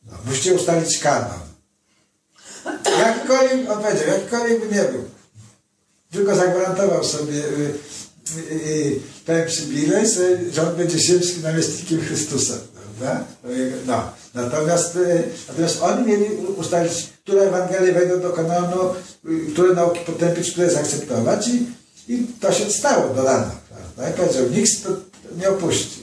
[0.06, 1.40] No, musicie ustalić kanon.
[3.00, 5.04] Jakikolwiek, on powiedział, jakikolwiek by nie był.
[6.12, 7.74] Tylko zagwarantował sobie y,
[9.26, 10.06] ten przywilej,
[10.54, 12.54] że on będzie ziemskim namiestnikiem Chrystusa.
[12.74, 13.26] Prawda?
[13.88, 14.20] No.
[14.34, 16.26] Natomiast, y, natomiast oni mieli
[16.58, 18.94] ustalić, które Ewangelie wejdą do kanonu,
[19.26, 21.66] y, które nauki potępić, które zaakceptować i,
[22.14, 23.52] i to się stało do rana.
[23.70, 24.10] Prawda?
[24.10, 24.90] I powiedział, nikt to
[25.38, 26.00] nie opuści.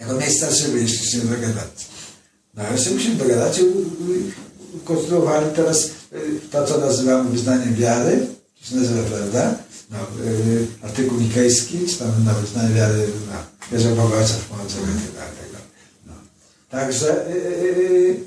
[0.00, 1.84] Jako miejsca szyby, jeśli się nie dogadacie.
[2.54, 3.64] No ale się musimy dogadać i
[4.76, 5.90] ukonstruowali teraz y,
[6.50, 8.26] to, co nazywamy wyznaniem wiary,
[8.60, 9.54] to się nazywa, prawda?
[9.92, 13.32] Y, artykuł nikejski, czy tam na wyznanie wiary, no,
[13.72, 15.62] wierzę w Boga Ojca Wszechmogącego i tak tak.
[16.06, 16.12] No.
[16.70, 18.20] Także, y, y,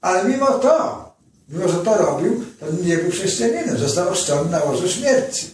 [0.00, 1.04] ale mimo to,
[1.48, 5.50] mimo że to robił, to nie był chrześcijaninem, został oszczony na łożu śmierci.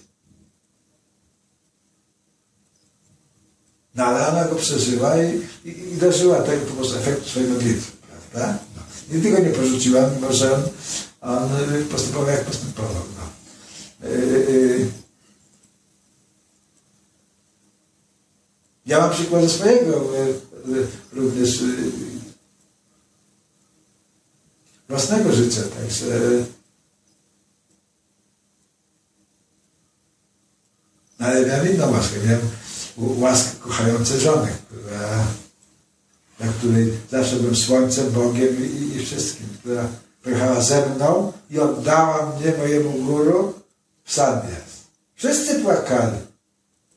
[3.94, 7.92] No ale ona go przeżyła i, i, i dożyła tego po prostu efektu swojej modlitwy,
[8.32, 8.58] prawda?
[8.76, 9.18] No.
[9.18, 10.62] I tego nie porzuciła, mimo że on,
[11.20, 11.50] on
[11.90, 13.02] postępował jak postępował.
[13.18, 14.08] No.
[14.08, 15.05] Y, y,
[18.86, 20.28] Ja mam przykład ze swojego y,
[20.76, 21.90] y, również y,
[24.88, 26.04] własnego życia, także
[31.18, 32.48] no, ale miałem inną łaskę, miałem
[32.98, 35.26] łaskę kochającej żonę, która,
[36.58, 39.88] której zawsze byłem słońcem, Bogiem i, i wszystkim, która
[40.22, 43.54] pojechała ze mną i oddała mnie mojemu guru
[44.04, 44.86] w Sandias.
[45.14, 46.18] Wszyscy płakali.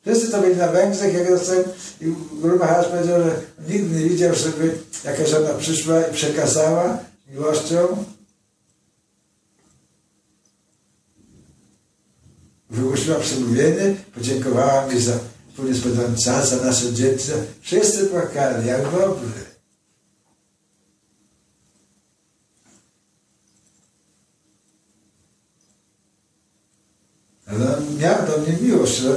[0.02, 1.64] Wszyscy to byli na Węgrzech, jak dostałem
[2.00, 2.04] i
[2.40, 6.98] Guru Maharaj powiedział, że nigdy nie widział, żeby jakaś żona przyszła i przekazała
[7.30, 8.04] miłością.
[12.70, 15.12] Wygłosiła przemówienie, podziękowała mi za
[15.48, 17.28] wspólnie spędzony czas, za nasze dzieci.
[17.60, 19.50] Wszyscy płakali, jak ogóle.
[27.46, 28.96] Ale on miała do mnie miłość.
[28.96, 29.16] że,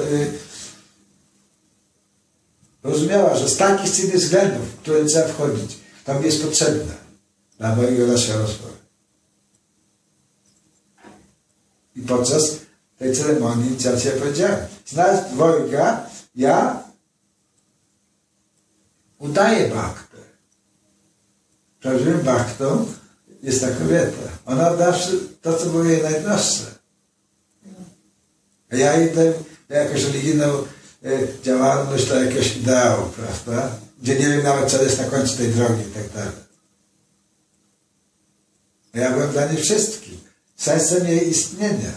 [2.84, 6.93] Rozumiała, że z takich czy innych względów, w które trzeba wchodzić, tam jest potrzebne
[7.58, 8.74] dla mojego naszego rozwoju.
[11.96, 12.60] I podczas
[12.98, 16.84] tej ceremonii, Ci powiedziałem, znając dwojga, ja
[19.19, 20.17] udaję baktę.
[21.82, 22.86] Prawdziwym baktą
[23.43, 24.30] jest ta kobieta.
[24.46, 24.93] Ona odda
[25.41, 26.65] to, co było jej najdroższe.
[28.72, 29.34] A ja idę
[29.69, 30.63] na jakąś religijną
[31.44, 33.70] działalność do jakiegoś ideału, prawda?
[34.02, 36.44] Gdzie nie wiem nawet, co jest na końcu tej drogi i tak dalej.
[38.94, 40.20] Ja byłem dla niej wszystkim.
[40.56, 41.92] Sensem jej istnienia.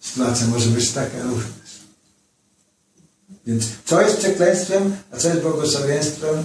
[0.00, 1.80] Sytuacja może być taka również.
[3.46, 6.44] Więc co jest przekleństwem, a co jest błogosławieństwem?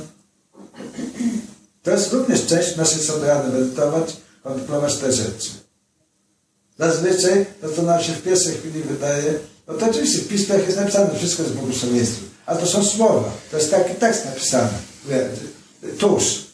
[1.84, 5.50] To jest również część naszej rady medytować, kontemplować te rzeczy.
[6.80, 9.34] Zazwyczaj to, co nam się w pierwszej chwili wydaje,
[9.68, 13.58] no to oczywiście w pismach jest napisane, wszystko jest błogosławieństwem, ale to są słowa, to
[13.58, 14.70] jest taki tekst napisany,
[15.98, 16.52] tuż.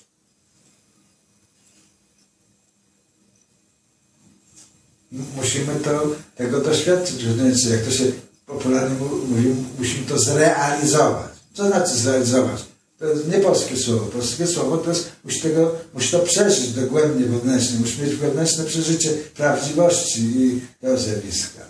[5.11, 7.23] Musimy to, tego doświadczyć,
[7.69, 8.03] jak to się
[8.45, 8.95] popularnie
[9.29, 11.31] mówi, musimy to zrealizować.
[11.53, 12.66] Co znaczy zrealizować?
[12.99, 14.05] To jest nie polskie słowo.
[14.05, 17.79] Polskie słowo to jest, musi, tego, musi to przeżyć dogłębnie wewnętrznie.
[17.79, 21.61] Musi mieć wewnętrzne przeżycie prawdziwości i tego zjawiska.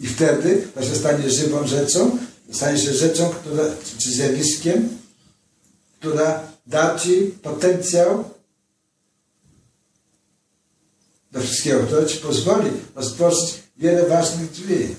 [0.00, 2.18] I wtedy to się stanie żywą rzeczą,
[2.52, 3.64] stanie się rzeczą, która,
[3.98, 4.88] czy zjawiskiem,
[6.00, 8.24] która da Ci potencjał
[11.32, 14.94] do wszystkiego, która Ci pozwoli otworzyć wiele ważnych drzwi.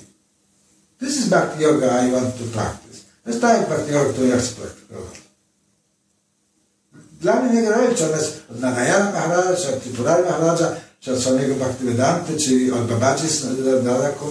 [1.00, 2.89] This is Bhakti Yoga I want to practice.
[3.30, 5.22] To jest tak Bhakti Yoga, którą ja chcę praktykować.
[7.22, 12.38] Dla mnie nie ona jest od Narayana Maharaja, od Tripurari Maharaja, czy od samego Bhaktivedanty,
[12.38, 13.30] czy od Babaji
[13.84, 14.30] Narakum.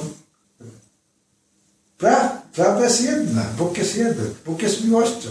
[1.98, 5.28] Pra, prawda jest jedna, Bóg jest jeden, Bóg jest miłością.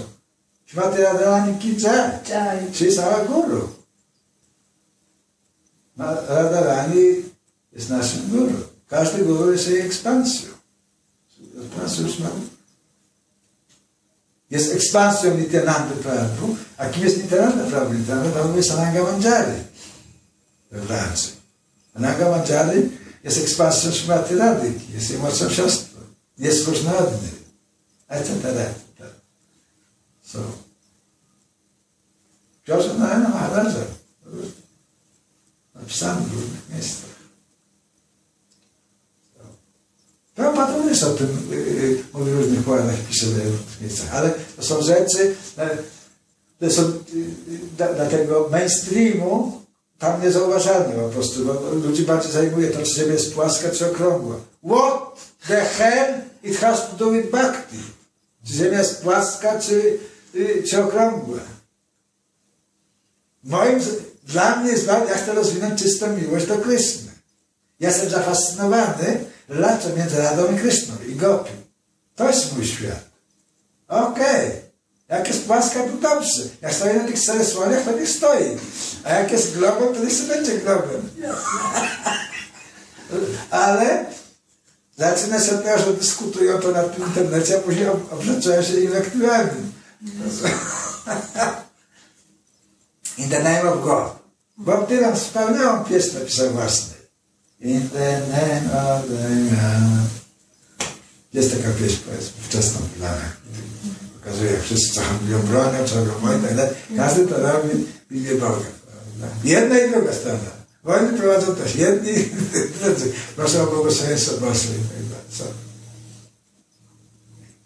[0.66, 2.88] Śmati Radharani Ki Jai.
[2.88, 3.70] Is our guru.
[6.28, 7.24] Radharani
[7.74, 8.60] jest naszym guru.
[8.88, 10.50] Każdy guru jest jej ekspansją.
[11.66, 12.57] Ekspansją ma-
[14.50, 16.58] Jest ekspansją Nityananda Prabhu.
[16.78, 17.94] A kim jest Nityananda Prabhu?
[17.94, 19.64] Nityananda Prabhu jest Ananga Manjari
[20.88, 21.32] Francji.
[21.94, 22.90] Ananga Manjari
[23.24, 24.94] jest ekspansją Śmati Radyki.
[24.94, 26.02] Jest jej młodszą siostrą.
[26.38, 27.32] Jest różna od niej.
[28.08, 28.32] Etc.
[28.50, 28.74] etc.
[30.24, 30.40] So.
[32.64, 33.86] Książę Narayana Maharaja.
[35.76, 37.17] Napisane w różnych miejscach.
[40.38, 44.82] Prabhupada również o tym yy, mówi w różnych ładach, pisze w miejscach, ale to są
[44.82, 45.78] rzeczy, e,
[46.60, 49.62] to są yy, dla, tego mainstreamu
[50.00, 51.54] tam niezauważalne po prostu, bo
[51.88, 54.36] ludzi bardziej zajmuje to, czy Ziemia jest płaska, czy okrągła.
[54.66, 57.78] What the hell it has to do with bhakti?
[58.48, 60.00] Czy Ziemia jest płaska, czy,
[60.70, 61.40] czy okrągła?
[63.44, 63.80] Moim,
[64.24, 67.12] dla mnie jest ja chcę rozwinąć czystą miłość do Kryszny.
[67.80, 71.52] Ja jestem zafascynowany relacją między Radą i Kryszną i Gopi.
[72.16, 73.04] To jest mój świat.
[73.88, 74.52] Okej.
[75.08, 76.44] Jak jest płaska, to dobrze.
[76.62, 78.58] Jak stoi na tych czterech słoniach, to niech stoi.
[79.04, 81.10] A jak jest globem, to niech sobie będzie globem.
[83.50, 84.06] Ale
[84.98, 88.80] zaczyna się od tego, że dyskutują to na tym internecie, a później ob- obrzucają się
[88.80, 89.52] inwektywami.
[93.18, 94.12] In the name of God.
[94.58, 96.97] Bob Dylan wspaniałą pieśń napisał własny.
[97.60, 100.10] In the name of the God.
[101.34, 103.38] Jest taka pieśń, powiedzmy, wczesna w Dylanach.
[104.20, 106.70] Pokazuje, jak wszyscy handlują bronią, co robią wojnę, i tak.
[106.98, 107.70] Każdy to robi
[108.10, 108.66] w imię Boga.
[109.44, 110.40] Jedna i druga strona.
[110.84, 112.30] Wojny prowadzą też jedni i
[112.80, 113.12] drudzy.
[113.36, 115.54] Proszę o błogosławieństwo Boże i tak dalej.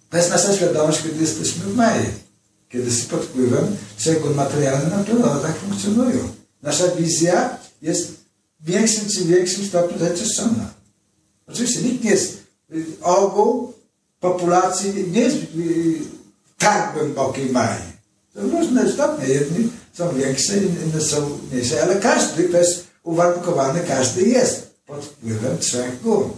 [0.10, 2.06] To jest nasza świadomość, kiedy jesteśmy w Maji.
[2.70, 6.30] Kiedy jest pod wpływem trzech gun materialnych natury, tak funkcjonują.
[6.62, 8.21] Nasza wizja jest
[8.62, 10.74] w większym czy większym stopniu zanieczyszczona.
[11.48, 12.38] Oczywiście nikt nie jest,
[12.72, 13.74] y, ogół
[14.20, 16.00] populacji nie jest y,
[16.58, 17.82] tak głębokiej Mai.
[18.34, 19.28] To różne stopnie.
[19.28, 22.68] Jedni są większe, inne są mniejsze, ale każdy też
[23.04, 26.30] uwarunkowany, każdy jest pod wpływem trzech gun.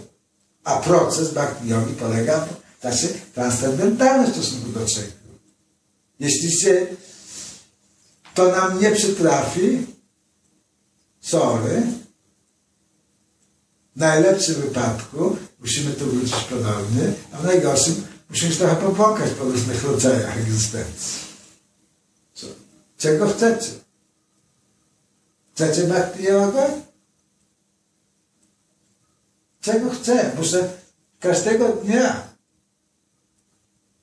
[0.64, 1.68] A proces bhakti
[2.00, 2.48] polega
[2.82, 5.38] na znaczy transcendentalny stosunku do trzech gun.
[6.20, 6.86] Jeśli się
[8.34, 9.86] to nam nie przytrafi,
[11.20, 11.82] sorry,
[13.96, 19.44] w najlepszym wypadku musimy tu wrócić ponownie, a w najgorszym musimy się trochę popłakać po
[19.44, 21.20] różnych rodzajach egzystencji.
[22.34, 22.46] Co?
[22.98, 23.70] Czego chcecie?
[25.54, 26.70] Chcecie bhakti yoga?
[29.60, 30.32] Czego chcę?
[30.36, 30.68] Muszę
[31.20, 32.28] każdego dnia.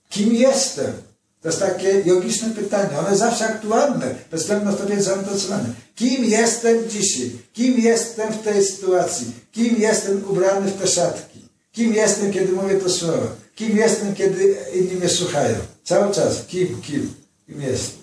[0.09, 1.10] Kim jestem?
[1.41, 2.89] To jest takie jogiczne pytanie.
[3.09, 5.69] Jest zawsze aktualne, bez względu na stopień zaangażowania.
[5.95, 7.31] Kim jestem dzisiaj?
[7.53, 9.31] Kim jestem w tej sytuacji?
[9.51, 11.39] Kim jestem ubrany w te szatki?
[11.71, 13.27] Kim jestem, kiedy mówię to słowo?
[13.55, 15.55] Kim jestem, kiedy inni mnie słuchają?
[15.83, 16.45] Cały czas.
[16.47, 16.81] Kim?
[16.81, 17.13] Kim?
[17.45, 18.01] Kim jestem?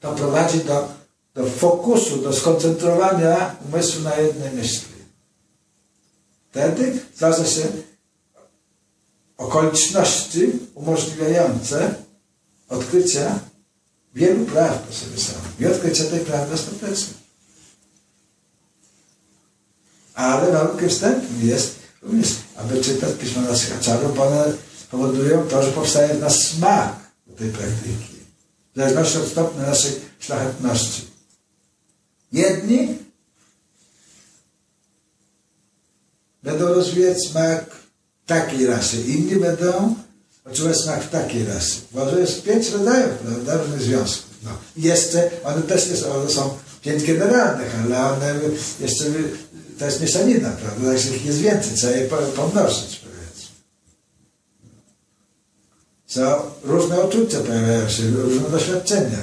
[0.00, 0.88] To prowadzi do,
[1.34, 4.88] do fokusu, do skoncentrowania umysłu na jednej myśli.
[6.50, 7.62] Wtedy zdarza się
[9.38, 11.94] okoliczności umożliwiające
[12.68, 13.38] odkrycia
[14.14, 17.18] wielu praw po sobie samym i odkrycia tej prawdy ostatecznej.
[20.14, 24.52] Ale warunkiem wstępnym jest również, aby czytać pisma naszych aczarów, bo one
[24.90, 28.18] powodują to, że powstaje w nas smak do tej praktyki.
[28.74, 31.02] W zależności od stopnia naszej szlachetności.
[32.32, 32.98] Jedni
[36.42, 37.76] będą rozwijać smak
[38.28, 39.94] takiej rasy, inni będą
[40.44, 41.76] odczuwać smak takiej rasy.
[41.94, 44.28] To jest pięć rodzajów, prawda, różnych związków.
[44.44, 44.50] No.
[44.76, 48.34] Jeszcze, one też jest, one są pięć generalnych, ale one
[48.80, 49.04] jeszcze,
[49.78, 53.54] to jest mieszanina, prawda, także ich jest więcej, trzeba je po- pomnożyć, powiedzmy.
[56.06, 59.18] Co różne uczucia pojawiają się, różne doświadczenia.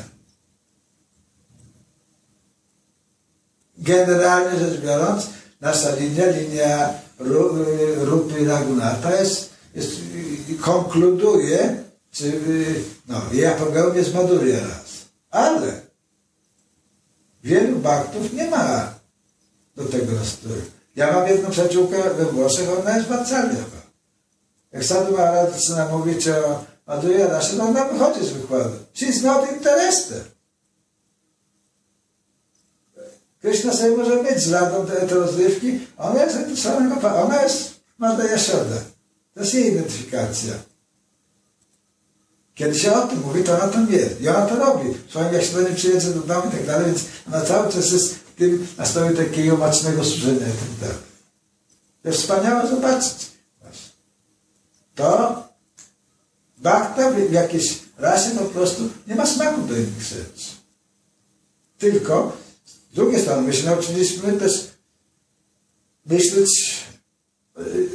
[3.77, 5.27] Generalnie rzecz biorąc,
[5.61, 9.91] nasza linia, linia Rupy Ragunata jest, jest,
[10.61, 12.41] konkluduje czy
[13.07, 15.05] no, i apogeum jest Maduria raz.
[15.29, 15.81] Ale
[17.43, 18.93] wielu baktów nie ma
[19.75, 20.61] do tego nastroju.
[20.95, 23.63] Ja mam jedną przyjaciółkę we Włoszech, ona jest Marcalia.
[24.71, 28.75] Jak Sadhu Maharaj zaczyna mówić o Maduria Rasie, no ona wychodzi z wykładu.
[28.95, 30.34] She's not interested.
[33.41, 38.23] Krishna sobie może mieć z radą te, te rozrywki, ona jest samego ona jest Mada
[38.23, 38.81] Yashoda.
[39.33, 40.53] To jest jej identyfikacja.
[42.55, 44.09] Kiedy się o tym mówi, to ona tam wie.
[44.21, 44.89] I ona to robi.
[45.09, 47.91] Swoim jak się do niej przyjedzie do domu i tak dalej, więc ona cały czas
[47.91, 50.97] jest w tym nastroju takiego macznego służenia i tak dalej.
[52.03, 53.31] To jest wspaniałe zobaczyć.
[54.95, 55.43] To
[56.57, 60.51] bakta w jakiejś rasie po prostu nie ma smaku do innych rzeczy.
[61.77, 62.37] Tylko
[62.95, 64.67] z drugiej strony my się nauczyliśmy też
[66.05, 66.83] myśleć
[67.57, 67.89] yy,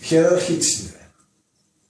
[0.00, 0.88] hierarchicznie.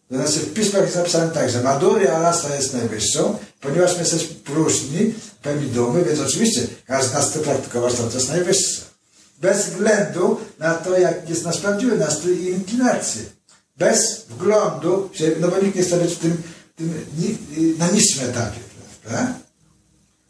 [0.08, 4.34] To znaczy w pismach jest napisane tak, że Maduria Alasa jest najwyższą, ponieważ my jesteśmy
[4.34, 8.82] próżni, pełni dumy, więc oczywiście każdy z nas chce praktykować to, co jest najwyższe.
[9.40, 13.22] Bez względu na to, jak jest nasz prawdziwy nastrój i inclinacje.
[13.76, 15.10] Bez wglądu,
[15.40, 16.42] no bo nikt nie chce być w tym,
[16.76, 16.94] tym
[17.78, 18.60] na niższym etapie,
[19.02, 19.34] prawda?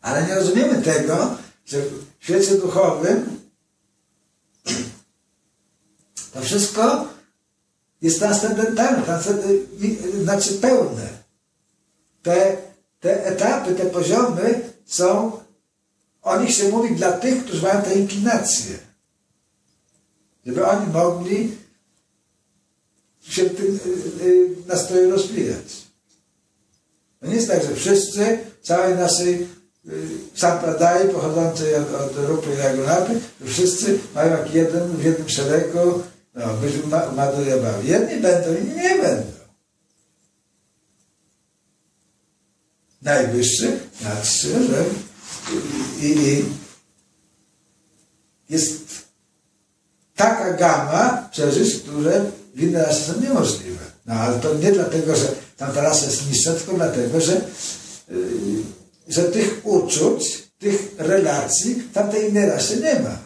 [0.03, 1.78] Ale nie rozumiemy tego, że
[2.22, 3.40] w świecie duchowym
[6.32, 7.08] to wszystko
[8.02, 11.08] jest transcendentalne, transcend- i- znaczy pełne.
[12.22, 12.56] Te,
[13.00, 15.40] te etapy, te poziomy są,
[16.22, 18.78] o nich się mówi dla tych, którzy mają te inklinacje.
[20.46, 21.56] Żeby oni mogli
[23.20, 23.80] się w tym
[24.20, 25.82] y, y, nastroju rozwijać.
[27.20, 29.48] To nie jest tak, że wszyscy, całej naszej
[29.89, 35.28] y, sampradai pochodzącej od, od Rupy i Ragunapy, że wszyscy mają jak jeden w jednym
[35.28, 36.03] szeregu,
[36.35, 37.89] no, byśmy ma, Madhurya bawi.
[37.89, 39.33] Jedni będą, inni nie będą.
[43.03, 44.85] Najwyższy, najwyższy, że
[46.03, 46.45] i, i
[48.49, 48.80] jest
[50.16, 52.24] taka gama przeżyć, które
[52.55, 53.85] w innej rasie są niemożliwe.
[54.07, 57.33] No ale to nie dlatego, że tamta rasa jest niższa, tylko dlatego, że,
[58.11, 58.18] yy,
[59.09, 63.18] że tych uczuć, tych relacji tamtej innej rasie nie ma.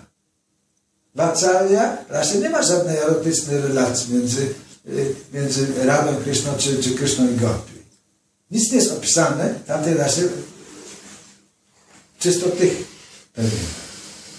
[1.14, 4.55] Vatsalya raczej nie ma żadnej erotycznej relacji między,
[4.85, 7.72] yy, między Radą Kryszną czy, czy Kryszną i Gopi.
[8.51, 10.22] Nic nie jest opisane tamtej rasie
[12.18, 12.85] czysto tych.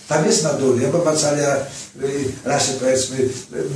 [0.08, 1.56] Tam jest Maduria, bo Vatsalya
[2.02, 3.30] y, rasie powiedzmy y,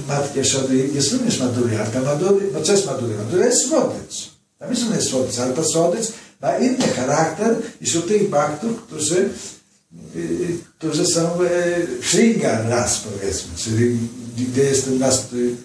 [0.08, 3.18] Matki Jeszody jest również Maduria, ale ta Maduria, no co jest Maduria?
[3.18, 4.32] Maduria jest słodycz.
[4.60, 6.08] Tam jest jest słodycz, ale ta słodycz
[6.42, 9.30] ma inny charakter niż u tych baktów, którzy
[10.16, 13.98] y, którzy są y, Shringar ras powiedzmy, czyli
[14.38, 15.58] gdzie jest ten nastrój, y,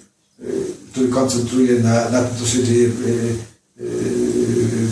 [0.93, 3.37] który koncentruje na, na tym, co się dzieje y,
[3.81, 4.89] y,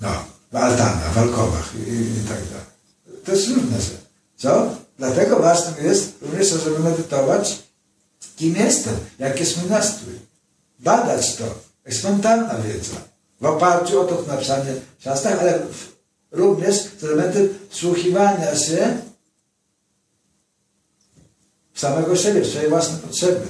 [0.00, 2.66] no, w altanach, w alkowach i, i tak dalej.
[3.24, 3.98] To jest różne rzeczy.
[4.36, 4.74] Co?
[4.98, 7.62] Dlatego ważnym jest również, żeby medytować,
[8.36, 10.14] kim jestem, jaki jest mój nastrój.
[10.78, 11.44] Badać to.
[11.84, 13.09] Eksperymentalna wiedza.
[13.40, 15.58] W oparciu o to napisanie w szastach, ale
[16.30, 18.98] również z elementem wsłuchiwania się
[21.72, 23.46] w samego siebie, w swoje własne potrzeby.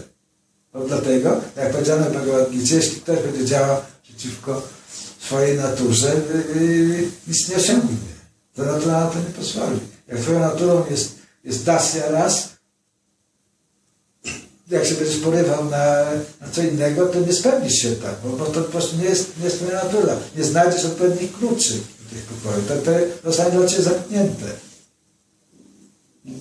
[0.72, 4.62] Bo dlatego, jak powiedziano w Bhagavad jeśli ktoś będzie działał przeciwko
[5.20, 6.14] swojej naturze,
[6.54, 7.96] yy, nic nie osiągnie.
[8.56, 9.80] Ta natura na to nie pozwoli.
[10.08, 11.14] Jak twoją naturą jest,
[11.44, 12.48] jest dasya raz,
[14.70, 16.04] jak się będziesz porywał na,
[16.40, 19.38] na co innego, to nie spełnisz się tak, bo, bo to po prostu nie jest,
[19.38, 20.16] nie jest twoja natura.
[20.36, 22.68] Nie znajdziesz odpowiednich kluczy do tych pokojów.
[22.68, 22.90] To, to
[23.24, 24.46] zostanie dla ciebie zamknięte.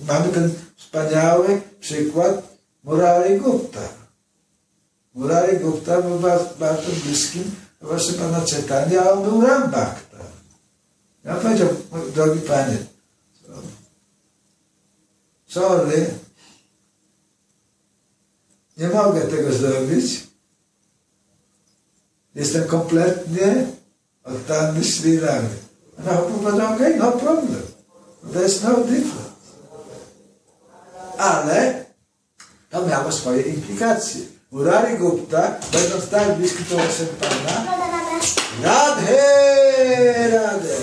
[0.08, 2.42] Mamy ten wspaniały przykład
[2.84, 3.88] Murari Gupta.
[5.14, 7.44] Murari Gupta był bardzo, bliskim
[7.80, 10.18] właśnie pana Chaitanya, a on był Rambakta.
[11.24, 11.68] Ja powiedział,
[12.14, 12.76] drogi panie,
[15.46, 16.10] sorry,
[18.80, 20.26] nie mogę tego zrobić.
[22.34, 23.66] Jestem kompletnie
[24.24, 24.80] oddany.
[26.06, 27.62] A on powiedział, okej, no problem.
[28.32, 29.30] There's no difference.
[31.18, 31.84] Ale
[32.70, 34.20] to miało swoje implikacje.
[34.50, 37.76] Murari Gupta, będąc tak bliski towarzyszem Pana,
[38.62, 39.18] Radhe,
[40.30, 40.76] Radhe.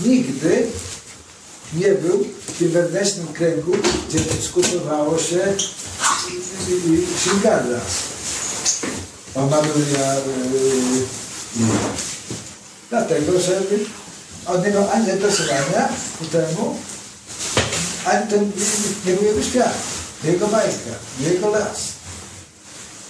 [0.00, 0.66] Nigdy
[1.74, 3.72] nie był w tym wewnętrznym kręgu,
[4.08, 5.54] gdzie dyskutowało się
[7.18, 7.80] Shingarda.
[9.34, 10.16] O Maduria
[11.56, 11.66] nie.
[12.90, 13.60] Dlatego, że
[14.46, 15.88] on nie miał ani zainteresowania
[16.18, 16.76] ku temu,
[18.04, 18.46] ani to nie,
[19.06, 19.74] nie był jego świat,
[20.24, 21.92] nie jego bajka, nie jego las.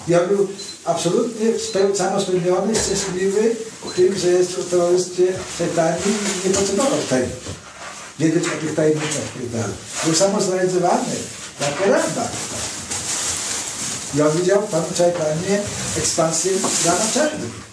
[0.09, 0.49] Ja był
[0.85, 3.57] absolutnie speł, samospełniony, szczęśliwy
[3.97, 5.25] tym, że jest w towarzystwie
[5.59, 6.13] Czajtani
[6.45, 7.27] i nie potrzebował tego.
[8.19, 9.77] Wiedzieć o tych tajemnicach i tak dalej.
[10.05, 11.15] Był samozrealizowany,
[11.61, 12.29] jak Ramba.
[14.15, 15.61] I on widział w Panu Czajtanie
[15.99, 16.53] ekspansję
[16.83, 17.67] dla naczelnych.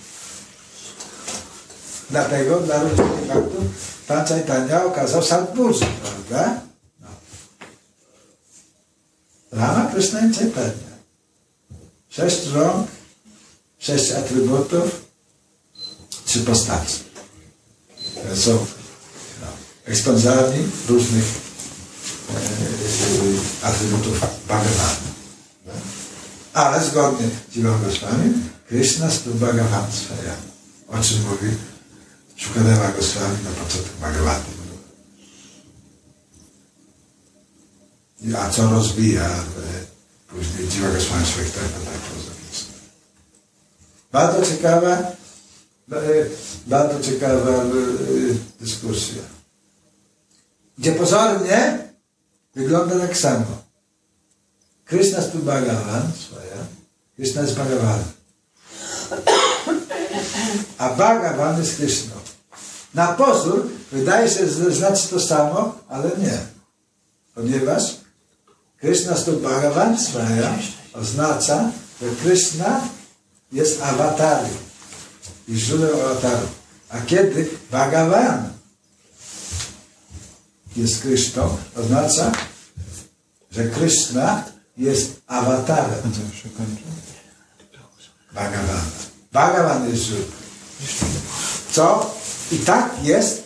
[2.09, 3.63] Dlatego dla rodziny faktów
[4.07, 6.61] Pan Czajtania okazał Sadburzy, prawda?
[6.99, 7.07] No.
[9.51, 10.93] Rama Krishna i Czajtania.
[12.09, 12.87] Sześć rąk,
[13.79, 15.05] sześć atrybutów,
[16.25, 17.03] trzy postaci.
[18.35, 18.65] są
[19.86, 21.25] ekspansjami różnych
[23.63, 24.95] e, atrybutów Bhagavana.
[25.65, 25.73] No.
[26.53, 28.34] Ale zgodnie z Dziwą Goswami,
[28.67, 30.36] Krishna stu Bhagavan Swaya.
[30.88, 31.57] O czym mówi
[32.36, 34.53] Shukadeva Goswami na początku Bhagavata.
[38.38, 39.34] A co rozwija e,
[40.27, 42.79] później Dziwa Goswami swoich traktatach filozoficznych.
[44.11, 44.97] Bardzo ciekawa,
[45.91, 46.25] e,
[46.67, 47.65] bardzo ciekawa e,
[48.61, 49.42] dyskusja.
[50.78, 51.89] Gdzie pozornie
[52.55, 53.45] wygląda tak samo.
[54.86, 56.57] Krishna tu Bhagavan swoja,
[57.15, 57.99] Krishna jest Bhagavan.
[60.78, 62.15] A Bhagavan jest Krishna.
[62.93, 66.38] Na pozór wydaje się znaczy to samo, ale nie.
[67.36, 67.84] Ponieważ
[68.80, 70.59] Krishna stu Bhagavan swoja
[70.93, 71.71] oznacza,
[72.01, 72.82] że Krishna
[73.51, 74.57] jest awatarem
[75.47, 76.47] i źródłem awataru.
[76.89, 78.49] A kiedy Bhagavan
[80.76, 82.32] jest Krishną, oznacza,
[83.51, 84.43] że Krishna
[84.78, 86.11] jest awatarem
[88.34, 88.82] Bhagavana.
[89.32, 90.03] Bhagavan jest.
[91.71, 92.15] Co?
[92.51, 93.43] I tak jest,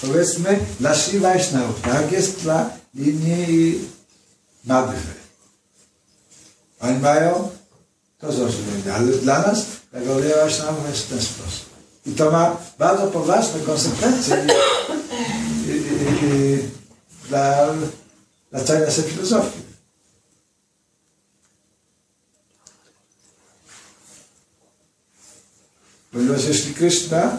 [0.00, 3.88] powiedzmy, dla Sri Vaishnavów, tak jest dla linii
[4.64, 5.14] Madhwy.
[6.80, 7.50] Oni mają
[8.18, 9.58] to zrozumienie, ale dla nas,
[9.92, 11.74] dla Gaudiya Vaishnavów jest w ten sposób.
[12.06, 14.46] I to ma bardzo poważne konsekwencje
[17.28, 17.74] dla,
[18.50, 19.64] dla całej naszej filozofii.
[26.12, 27.38] Ponieważ jeśli Krishna,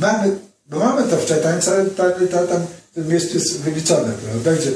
[0.00, 4.50] mamy, bo mamy to w Czajtańcu, ale tam, tam, tam tym miejscu jest wyliczone, prawda?
[4.50, 4.72] Będzie,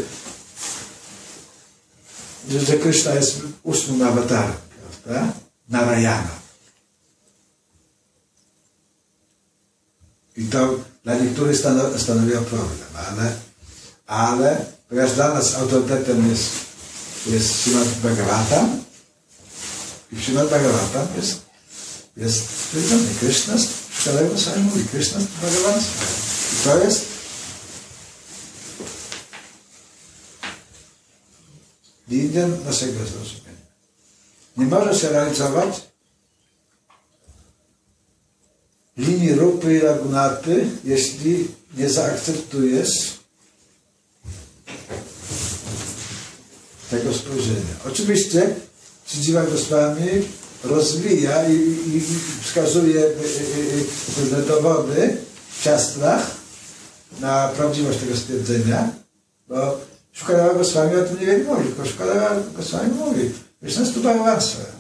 [2.51, 4.57] że, że Krishna jest ósmym awatarem,
[5.05, 5.33] prawda?
[5.69, 6.31] Narayana.
[10.37, 11.57] I to dla niektórych
[11.97, 13.33] stanowiło problem, ale,
[14.07, 16.51] ale ponieważ dla nas autorytetem jest,
[17.27, 18.85] jest Srimad Bhagavatam
[20.13, 21.41] i w Srimad Bhagavatam jest,
[22.17, 22.43] jest
[22.73, 23.55] powiedziane Krishna,
[24.01, 27.07] Szkalego sami mówi, Krishna Bhagavan I to jest
[32.09, 33.67] linia naszego zrozumienia.
[34.57, 35.83] Nie może się realizować
[38.97, 43.17] linii rupy i lagunaty, jeśli nie zaakceptujesz
[46.91, 47.77] tego spojrzenia.
[47.87, 48.55] Oczywiście
[49.07, 50.09] Sidziwa Goswami
[50.65, 52.03] rozwija i, i, i
[52.43, 53.85] wskazuje y, y, y,
[54.17, 55.17] pewne dowody
[55.59, 56.31] w siastrach
[57.21, 58.91] na prawdziwość tego stwierdzenia,
[59.49, 59.81] bo
[60.13, 63.31] Szukalewa Goswami o tym nie mówi, tylko Szukalewa Goswami mówi,
[63.63, 64.76] jest nas tu bałwanstwo.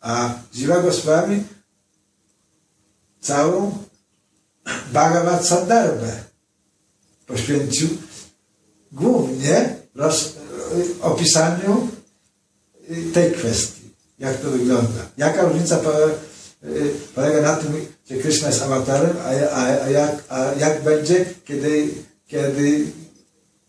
[0.00, 1.44] A Dziwa Goswami
[3.20, 3.78] całą
[4.92, 6.12] Bhagavad Sandarbę
[7.26, 7.88] poświęcił
[8.92, 10.32] głównie roz,
[11.00, 11.88] opisaniu
[13.14, 13.90] tej kwestii.
[14.18, 15.06] Jak to wygląda?
[15.16, 16.14] Jaka różnica polega,
[17.14, 21.88] polega na tym, że Krishna jest awatarem, a, a, a, jak, a jak będzie, kiedy,
[22.26, 22.86] kiedy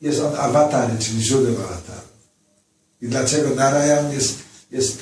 [0.01, 2.07] jest on awatarem, czyli źródłem awataru?
[3.01, 4.35] I dlaczego Narayan jest,
[4.71, 4.97] jest,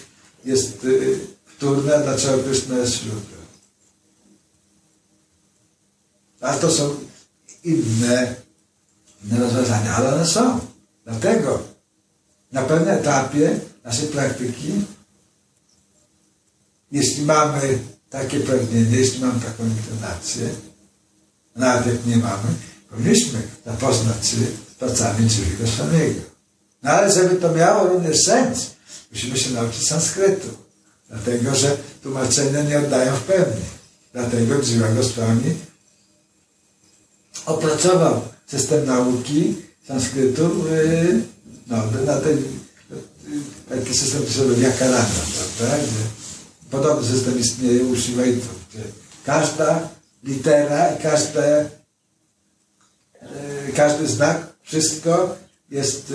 [0.48, 3.00] jest y, wtórny, a dlaczego Krishna jest?
[6.42, 6.96] A to są
[7.64, 8.36] inne,
[9.26, 10.60] inne rozwiązania, ale one są.
[11.06, 11.64] Dlatego
[12.52, 14.72] na pewnym etapie naszej praktyki,
[16.92, 17.80] jeśli mamy
[18.10, 20.50] takie pragnienie, jeśli mamy taką inklinację,
[21.56, 22.50] nawet jak nie mamy,
[22.90, 24.38] powinniśmy zapoznać się
[24.72, 26.22] z pracami Drzwi Goswamiego.
[26.84, 28.77] No ale żeby to miało również sens,
[29.12, 30.48] musimy się nauczyć sanskrytu.
[31.10, 33.62] Dlatego, że tłumaczenia nie oddają w pełni.
[34.14, 35.54] Dlatego Drzwi Goswami
[37.46, 39.56] opracował system nauki
[39.88, 41.22] sanskrytu yy,
[41.68, 42.44] no, na ten
[43.70, 45.06] taki system pisowy Vyakarana,
[45.36, 45.78] prawda?
[45.78, 46.04] Gdzie
[46.72, 48.84] podobny system istnieje u Shivaitów, gdzie
[49.26, 49.90] każda
[50.24, 51.70] litera i każde,
[53.76, 55.36] każdy znak, wszystko
[55.70, 56.14] jest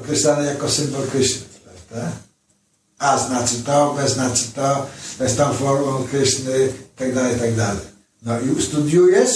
[0.00, 2.12] określane jako symbol Kryszny, prawda?
[2.98, 4.86] A znaczy to, B znaczy to,
[5.18, 7.86] to jest tą formą Kryszny, tak dalej, tak dalej.
[8.22, 9.30] No i studiujesz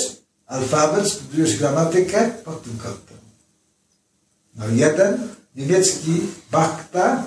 [0.47, 3.19] alfabet, studiujesz gramatykę pod tym kątem.
[4.55, 7.27] No jeden niemiecki Bachta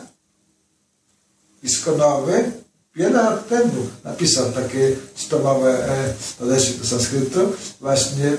[1.64, 2.52] Iskonowy
[2.96, 7.40] wiele lat temu napisał takie stomowe e, podejście do sanskrytu,
[7.82, 8.36] właśnie e, e,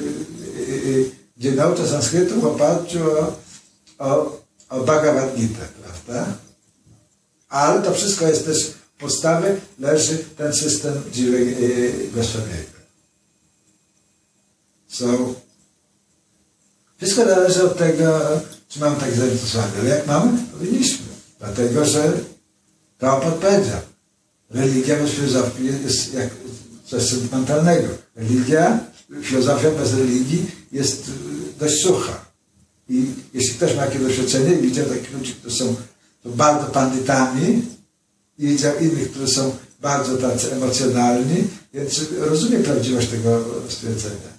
[1.37, 3.33] gdzie naucza sanskrytu w oparciu o,
[3.99, 4.39] o,
[4.69, 6.27] o Bhagavad Gita, prawda?
[7.49, 12.79] Ale to wszystko jest też w podstawie, leży ten system e, Goswamiego.
[14.89, 15.35] So,
[16.97, 18.21] wszystko zależy od tego,
[18.69, 19.73] czy mamy tak zainteresowanie.
[19.81, 20.39] Ale jak mamy?
[20.53, 21.07] Powinniśmy.
[21.39, 22.13] Dlatego, że
[22.99, 23.81] to podpowiedział.
[24.51, 26.29] Religia bez filozofii jest jak
[26.87, 27.89] coś sentymentalnego.
[28.17, 28.81] Religia,
[29.23, 31.13] filozofia bez religii jest y,
[31.59, 32.28] dość sucha.
[32.89, 35.77] I jeśli ktoś ma jakieś doświadczenie i widział takich ludzi, którzy są,
[36.25, 37.63] bardzo pandytami
[38.39, 44.39] i widział innych, którzy są bardzo tacy emocjonalni, więc rozumie prawdziwość tego stwierdzenia.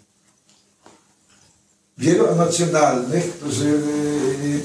[1.98, 4.62] Wielu emocjonalnych, którzy y,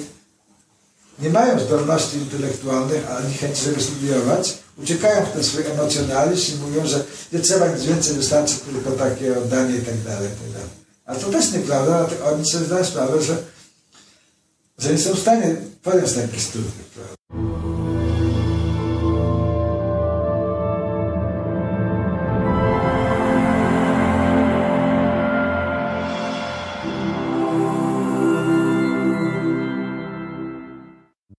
[1.19, 6.87] nie mają zdolności intelektualnych ani chęci, żeby studiować, uciekają w ten swój emocjonalizm i mówią,
[6.87, 10.63] że nie trzeba nic więcej, wystarczy tylko takie oddanie i tak dalej, tak.
[11.07, 13.37] A to też nieprawda, oni sobie zdają sprawę, że,
[14.85, 16.73] że nie są w stanie podjąć takich studiów.
[16.95, 17.14] prawda?